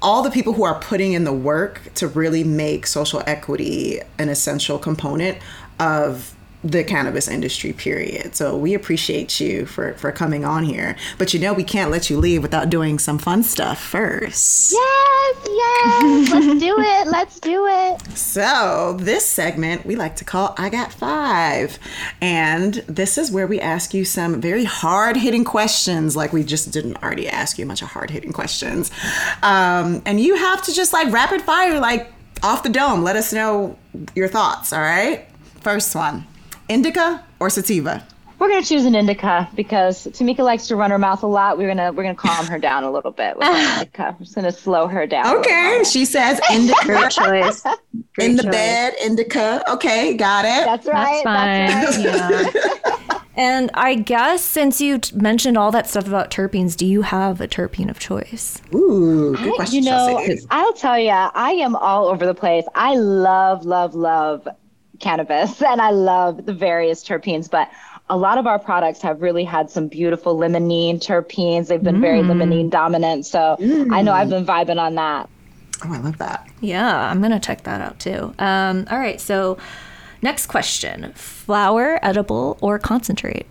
[0.00, 4.30] all the people who are putting in the work to really make social equity an
[4.30, 5.36] essential component
[5.78, 6.34] of
[6.64, 8.34] the cannabis industry period.
[8.34, 10.96] So we appreciate you for for coming on here.
[11.18, 14.72] But you know we can't let you leave without doing some fun stuff first.
[14.72, 15.16] Yes
[15.48, 16.30] yes.
[16.32, 17.06] Let's do it.
[17.06, 18.00] Let's do it.
[18.16, 21.78] So this segment we like to call i got five.
[22.20, 27.02] And this is where we ask you some very hard-hitting questions like we just didn't
[27.02, 28.90] already ask you a bunch of hard-hitting questions.
[29.42, 33.02] Um, and you have to just like rapid fire like off the dome.
[33.02, 33.78] Let us know
[34.14, 35.26] your thoughts all right?
[35.60, 36.26] First one
[36.68, 38.06] Indica or sativa?
[38.38, 41.56] we're gonna choose an indica because Tamika likes to run her mouth a lot.
[41.56, 43.46] We're gonna we're gonna calm her down a little bit with
[43.78, 44.14] indica.
[44.18, 45.36] We're just gonna slow her down.
[45.38, 47.62] Okay, she says indica Great choice.
[48.14, 48.52] Great in the choice.
[48.52, 49.62] bed, indica.
[49.72, 50.64] Okay, got it.
[50.66, 51.22] That's right.
[51.24, 52.04] That's fine.
[52.04, 52.74] That's right.
[53.10, 53.20] Yeah.
[53.36, 57.40] and I guess since you t- mentioned all that stuff about terpenes, do you have
[57.40, 58.60] a terpene of choice?
[58.74, 59.82] Ooh, good I- question.
[59.82, 60.46] you know, Chelsea.
[60.50, 62.64] I'll tell you, I am all over the place.
[62.74, 64.46] I love, love, love
[65.00, 67.70] cannabis and I love the various terpenes, but
[68.08, 71.66] a lot of our products have really had some beautiful limonene terpenes.
[71.66, 73.26] They've been very limonene dominant.
[73.26, 73.56] So
[73.90, 75.28] I know I've been vibing on that.
[75.84, 76.48] oh, I love that.
[76.60, 78.32] Yeah, I'm gonna check that out too.
[78.38, 79.58] Um, all right, so
[80.22, 83.46] next question: flower, edible, or concentrate?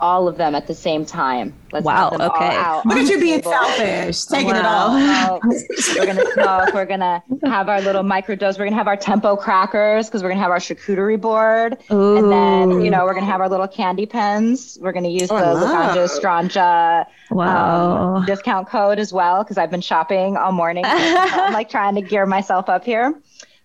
[0.00, 1.52] All of them at the same time.
[1.72, 2.54] Let's Wow, them okay.
[2.56, 4.94] out Look at you the being selfish, taking it all.
[5.96, 6.72] We're gonna smoke.
[6.72, 8.58] We're gonna have our little microdose.
[8.58, 12.16] We're gonna have our tempo crackers because we're gonna have our charcuterie board, Ooh.
[12.16, 14.78] and then you know we're gonna have our little candy pens.
[14.80, 15.94] We're gonna use Oh, the love.
[15.96, 18.16] Luganja Stranja Wow.
[18.16, 20.84] um, discount code as well because I've been shopping all morning.
[20.84, 23.14] So I'm like trying to gear myself up here.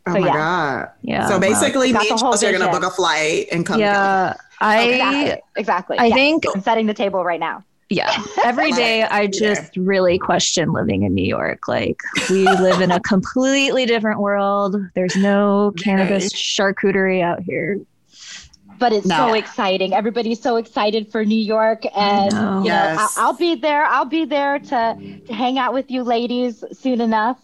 [0.06, 0.34] Oh So, my yeah.
[0.34, 0.90] god.
[1.02, 3.78] Yeah, So basically, Got me and whole Chelsea are gonna book a flight and come.
[3.78, 3.94] together.
[3.94, 5.42] yeah, I Exactly.
[5.56, 5.98] Exactly.
[6.00, 6.16] I Yes.
[6.16, 7.64] think- I'm setting the table right now.
[7.90, 8.12] yeah.
[8.44, 11.68] Every day I just really question living in New York.
[11.68, 14.76] Like we live in a completely different world.
[14.96, 17.80] There's no cannabis charcuterie out here.
[18.80, 19.28] but it's No.
[19.30, 19.94] so exciting.
[19.94, 22.40] Everybody's so excited for New York, and know.
[22.40, 23.16] you know, Yes.
[23.18, 23.86] I- I'll be there.
[23.86, 24.98] I'll be there to
[25.28, 27.38] to hang out with you ladies soon enough.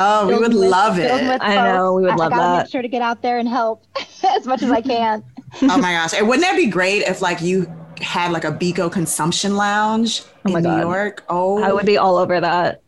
[0.00, 1.40] Oh, we would with- love filled it.
[1.42, 2.62] I know, we would I- love I gotta that.
[2.64, 3.84] make sure to get out there and help
[4.36, 5.22] as much as I can.
[5.62, 6.14] oh my gosh.
[6.14, 7.70] And wouldn't that be great if like you
[8.00, 11.24] had like a Biko consumption lounge Oh my in New York?
[11.28, 12.82] Oh, I would be all over that.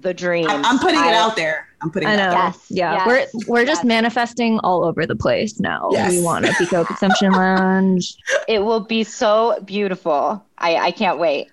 [0.00, 0.48] The dream.
[0.48, 1.68] I'm, I'm putting it out there.
[1.82, 2.22] I'm putting I it know.
[2.24, 2.42] out there.
[2.44, 3.84] Yes, yeah, yes, we're we're just yes.
[3.84, 5.88] manifesting all over the place now.
[5.92, 6.10] Yes.
[6.12, 8.16] We want a Biko consumption lounge.
[8.48, 10.42] It will be so beautiful.
[10.56, 11.48] I I can't wait.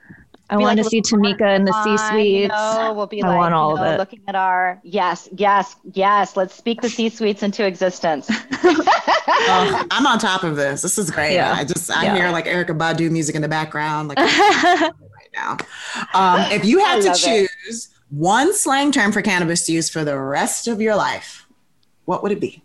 [0.52, 2.54] I want like to see Tamika in the Fine, C You suites.
[2.54, 3.98] know, we'll be I like, want all you of it.
[3.98, 6.36] looking at our yes, yes, yes.
[6.36, 8.30] Let's speak the C suites into existence.
[9.44, 10.82] Oh, I'm on top of this.
[10.84, 11.34] This is great.
[11.34, 11.54] Yeah.
[11.54, 12.16] I just I Yeah.
[12.16, 14.92] hear like Erykah Badu music in the background, like right
[15.34, 15.58] now.
[16.14, 17.50] Um, if you had to love it.
[17.70, 21.48] choose one slang term for cannabis to use for the rest of your life,
[22.06, 22.62] what would it be?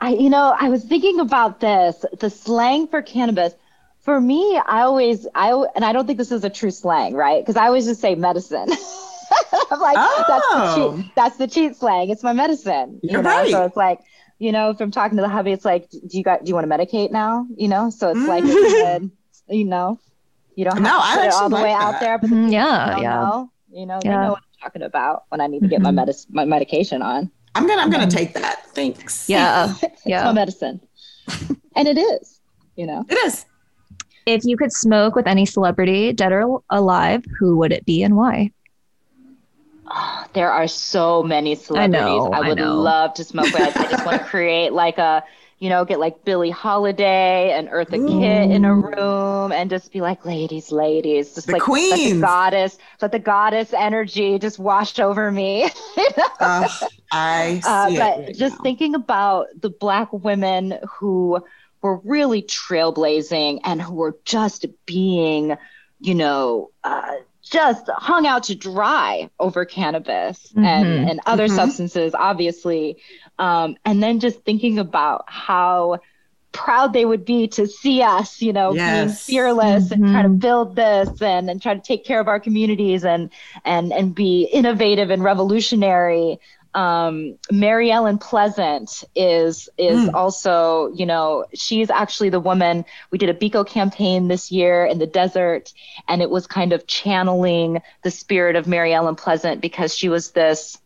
[0.00, 3.54] I, you know, I was thinking about this, the slang for cannabis.
[4.02, 7.42] For me, I always, I, and I don't think this is a true slang, right?
[7.44, 8.68] Because I always just say medicine.
[9.70, 9.96] I'm like,
[10.26, 10.96] that's the Oh.
[11.02, 12.08] cheat, that's the cheat slang.
[12.10, 13.00] It's my medicine.
[13.02, 13.30] You're you know?
[13.30, 13.50] right.
[13.50, 14.00] So it's like,
[14.38, 16.54] you know, if I'm talking to the hubby, it's like, do you got, do you
[16.54, 17.46] want to medicate now?
[17.56, 18.50] You know, so it's like, Mm.
[18.54, 19.10] it's good,
[19.48, 20.00] you know,
[20.56, 22.18] you don't have No, to I put it all actually the way like out there,
[22.18, 23.14] but the Mhm, yeah, yeah.
[23.16, 25.90] know, you know, they know what I'm talking about when I need to get my
[25.90, 25.94] Mhm.
[25.96, 27.30] medicine, my medication on.
[27.54, 28.64] I'm gonna I'm gonna take that.
[28.74, 29.28] Thanks.
[29.28, 30.32] Yeah, It's my yeah.
[30.32, 30.80] medicine.
[31.76, 32.40] and it is,
[32.76, 33.04] you know.
[33.08, 33.44] It is.
[34.34, 38.16] If you could smoke with any celebrity, dead or alive, who would it be and
[38.16, 38.50] why?
[40.34, 42.60] There are so many celebrities I, know, I I would know.
[42.60, 43.76] love to smoke with.
[43.76, 45.24] I just want to create like a,
[45.58, 50.00] you know, get like Billie Holiday and Eartha Kitt in a room and just be
[50.00, 54.98] like, ladies, ladies, just The like let the goddess, let the goddess energy just wash
[54.98, 55.68] over me.
[56.40, 56.68] Uh,
[57.12, 58.60] I see Uh, it but right just now.
[58.62, 61.44] thinking about the black women who
[61.82, 65.56] were really trailblazing and who were just being,
[66.00, 70.66] you know, uh, just hung out to dry over cannabis Mhm.
[70.66, 71.54] and, and other Mhm.
[71.54, 72.96] substances, obviously.
[73.38, 75.98] Um, and then just thinking about how
[76.52, 79.24] proud they would be to see us, you know, being Yes.
[79.26, 83.04] fearless and try to build this and, and try to take care of our communities
[83.04, 83.30] and
[83.64, 86.40] and and be innovative and revolutionary.
[86.74, 90.14] Um, Mary Ellen Pleasant is is Mm.
[90.14, 92.84] also, you know, she's actually the woman.
[93.10, 95.72] We did a Biko campaign this year in the desert,
[96.08, 100.30] and it was kind of channeling the spirit of Mary Ellen Pleasant because she was
[100.30, 100.78] this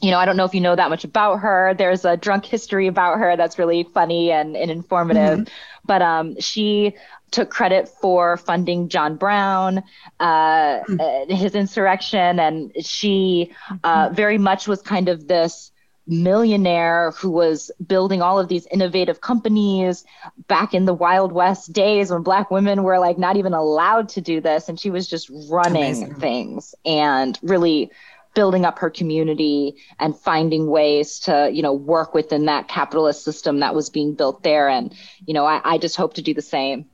[0.00, 1.74] you know, I don't know if you know that much about her.
[1.74, 5.46] There's a drunk history about her that's really funny and, and informative.
[5.84, 6.94] But um, she
[7.32, 9.82] took credit for funding John Brown,
[10.20, 13.52] uh, uh, his insurrection, and she
[13.82, 15.72] uh, very much was kind of this
[16.06, 20.04] millionaire who was building all of these innovative companies
[20.48, 24.20] back in the Wild West days when Black women were like not even allowed to
[24.20, 26.14] do this, and she was just running Amazing.
[26.16, 27.90] things and really
[28.34, 33.60] building up her community and finding ways to you know work within that capitalist system
[33.60, 34.68] that was being built there.
[34.68, 34.94] And
[35.26, 36.86] you know i, I just hope to do the same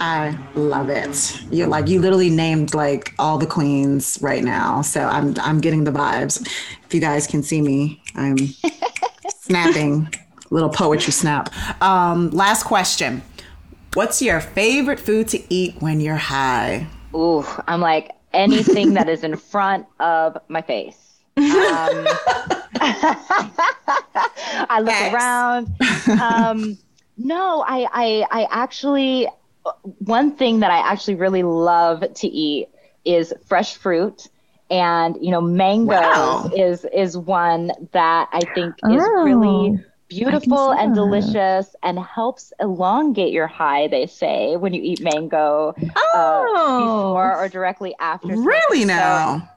[0.00, 1.40] I love it.
[1.50, 4.82] You like you literally named like all the queens right now.
[4.82, 6.46] So I'm I'm getting the vibes.
[6.84, 8.36] If you guys can see me, I'm
[9.40, 10.12] snapping
[10.50, 11.52] little poetry snap.
[11.82, 13.22] Um, last question.
[13.94, 16.86] What's your favorite food to eat when you're high?
[17.14, 21.20] Ooh, I'm like anything that is in front of my face.
[21.36, 21.44] Um,
[24.70, 25.14] I look Thanks.
[25.14, 25.68] around.
[26.20, 26.78] Um,
[27.16, 29.26] no, I, I, I actually,
[29.82, 32.68] one thing that I actually really love to eat
[33.04, 34.28] is fresh fruit.
[34.70, 36.50] And, you know, mangoes Wow.
[36.52, 39.74] is, is one that I think is Oh, really
[40.08, 45.74] beautiful and delicious and helps elongate your high, they say, when you eat mango
[46.12, 48.36] uh, before or directly after.
[48.36, 48.84] Really.
[48.84, 49.48] So now?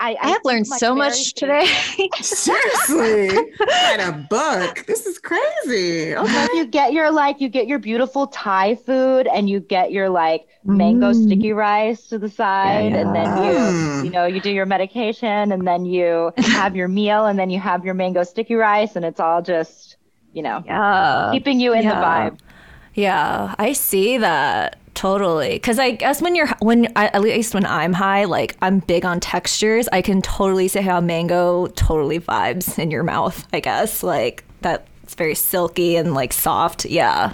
[0.00, 1.66] I, I have learned so very much today.
[2.22, 3.28] Seriously.
[3.60, 4.84] Write a book.
[4.86, 6.16] This is crazy.
[6.16, 6.46] Okay.
[6.54, 10.46] you get your like you get your beautiful Thai food and you get your like
[10.64, 11.26] mango Mm.
[11.26, 14.04] sticky rice to the side and then you Mm.
[14.04, 17.60] you know you do your medication and then you have your meal and then you
[17.60, 19.96] have your mango sticky rice and it's all just
[20.32, 21.30] you know yeah.
[21.32, 21.94] keeping you in yeah.
[21.94, 22.38] the vibe.
[22.94, 25.54] Yeah, I see that totally.
[25.54, 29.06] Because I guess when you're when I, at least when I'm high, like I'm big
[29.06, 29.88] on textures.
[29.92, 33.46] I can totally see how mango totally vibes in your mouth.
[33.52, 34.86] I guess like that.
[35.02, 36.84] It's very silky and like soft.
[36.84, 37.32] Yeah.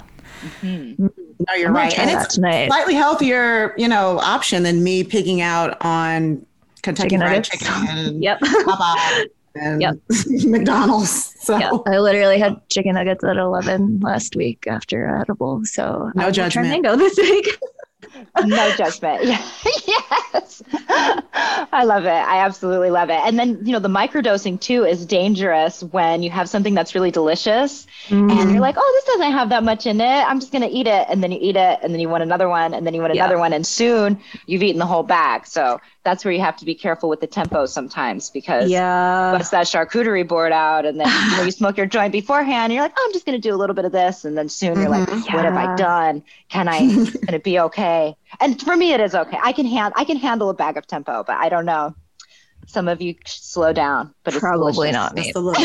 [0.61, 1.07] Mm-hmm.
[1.47, 1.99] No, you're I'm right.
[1.99, 2.67] And it's tonight.
[2.67, 6.43] slightly healthier, you know, option than me picking out on
[6.81, 7.43] Kentucky Chicken Fried.
[7.43, 8.39] Chicken and Yep.
[9.57, 9.95] Popeye and Yep.
[10.45, 11.33] McDonald's.
[11.41, 15.61] So Yeah, I literally had chicken nuggets at 11 last week after edible.
[15.65, 16.69] So No I will try judgment.
[16.69, 17.57] mango this week.
[18.45, 19.25] no judgment.
[19.25, 19.41] Yeah.
[19.87, 20.61] yes.
[20.89, 22.09] I love it.
[22.09, 23.19] I absolutely love it.
[23.25, 27.11] And then, you know, the microdosing too is dangerous when you have something that's really
[27.11, 28.51] delicious and Mm-hmm.
[28.51, 30.03] you're like, oh, this doesn't have that much in it.
[30.05, 31.07] I'm just going to eat it.
[31.09, 33.13] And then you eat it and then you want another one and then you want
[33.15, 33.25] Yeah.
[33.25, 33.53] another one.
[33.53, 35.45] And soon you've eaten the whole bag.
[35.45, 39.33] So that's where you have to be careful with the tempo sometimes because yeah.
[39.37, 42.73] bust that charcuterie board out and then you, know, you smoke your joint beforehand and
[42.73, 44.47] you're like oh i'm just going to do a little bit of this and then
[44.47, 45.75] soon you're like what have i mm-hmm.
[45.75, 49.65] done can i can it be okay and for me it is okay i can
[49.65, 51.93] hand i can handle a bag of tempo but i don't know
[52.67, 54.93] some of you slow down but it's Probably delicious.
[54.93, 55.23] not me.
[55.23, 55.63] just a little.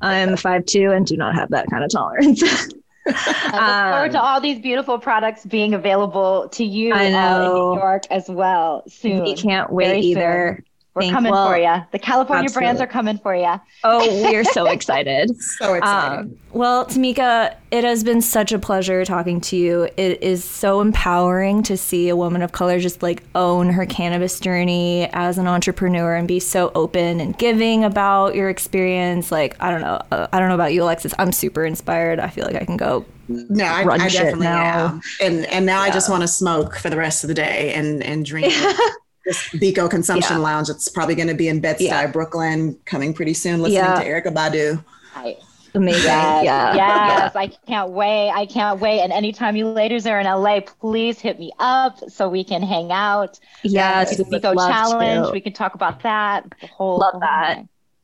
[0.00, 2.42] I'm 5'2 and do not have that kind of tolerance.
[3.08, 7.12] I look forward to um, all these beautiful products being available to you in.
[7.12, 9.22] New York as well soon.
[9.24, 10.10] we can't Very wait soon.
[10.10, 10.64] either.
[10.98, 11.76] We're Thank- coming well, for you.
[11.92, 13.54] The California brands are coming for you.
[13.84, 15.30] Oh, we're so excited.
[15.58, 16.18] so excited.
[16.18, 19.88] Um, well, Tamika, it has been such a pleasure talking to you.
[19.96, 24.40] It is so empowering to see a woman of color just like own her cannabis
[24.40, 29.30] journey as an entrepreneur and be so open and giving about your experience.
[29.30, 31.14] Like, I don't know, uh, I don't know about you, Alexis.
[31.16, 32.18] I'm super inspired.
[32.18, 33.04] I feel like I can go.
[33.28, 34.86] no, I, run I shit definitely now.
[34.86, 35.00] am.
[35.20, 38.02] And and now I just want to smoke for the rest of the day and
[38.02, 38.52] and drink.
[39.28, 40.42] This Biko Consumption Yeah.
[40.42, 40.70] Lounge.
[40.70, 42.06] It's probably going to be in Bed-Stuy, Yeah.
[42.06, 43.60] Brooklyn, coming pretty soon.
[43.60, 44.00] Listening Yeah.
[44.00, 44.82] to Erykah Badu.
[45.14, 45.36] I,
[45.74, 46.02] Amazing.
[46.04, 46.74] Yes, yeah.
[46.74, 48.30] yes, I can't wait.
[48.30, 49.00] I can't wait.
[49.00, 52.90] And anytime you ladies are in LA, please hit me up so we can hang
[52.90, 53.38] out.
[53.62, 54.00] Yeah.
[54.00, 54.18] Yes.
[54.30, 55.30] we go challenge.
[55.32, 56.46] We can talk about that.
[56.60, 57.58] The whole Love that.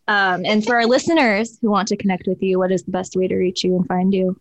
[0.07, 3.17] Um, and for our listeners who want to connect with you, what is the best
[3.17, 4.39] way to reach you and find you?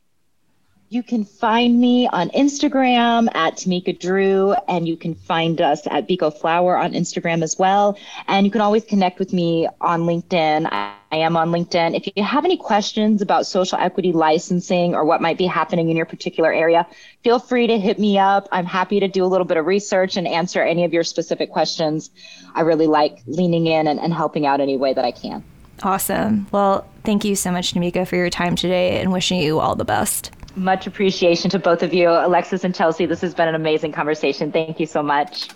[0.94, 6.07] You can find me on Instagram at Tamika Drew, and you can find us at
[6.07, 7.98] Biko Flower on Instagram as well.
[8.28, 10.72] And you can always connect with me on LinkedIn.
[10.72, 11.98] I, am on LinkedIn.
[11.98, 15.98] If you have any questions about social equity licensing or what might be happening in
[15.98, 16.86] your particular area,
[17.24, 18.48] feel free to hit me up.
[18.52, 21.49] I'm happy to do a little bit of research and answer any of your specific
[21.49, 22.11] questions.
[22.53, 25.44] I really like leaning in and, and helping out any way that I can.
[25.82, 26.45] Awesome.
[26.52, 29.86] Well, thank you so much, Tamika, for your time today and wishing you all the
[29.86, 30.30] best.
[30.55, 33.05] Much appreciation to both of you, Alexis and Chelsea.
[33.07, 34.51] This has been an amazing conversation.
[34.51, 35.47] Thank you so much.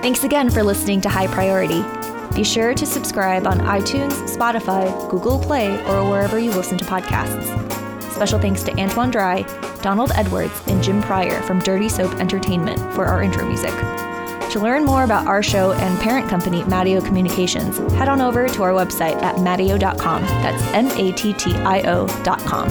[0.00, 1.84] Thanks again for listening to High Priority.
[2.36, 7.44] Be sure to subscribe on iTunes, Spotify, Google Play, or wherever you listen to podcasts.
[8.12, 9.42] Special thanks to Antoine Dry,
[9.82, 13.74] Donald Edwards, and Jim Pryor from Dirty Soap Entertainment for our intro music.
[14.52, 18.62] To learn more about our show and parent company, Mattio Communications, head on over to
[18.62, 20.22] our website at mattio.com.
[20.22, 22.68] That's M A T T I O.com.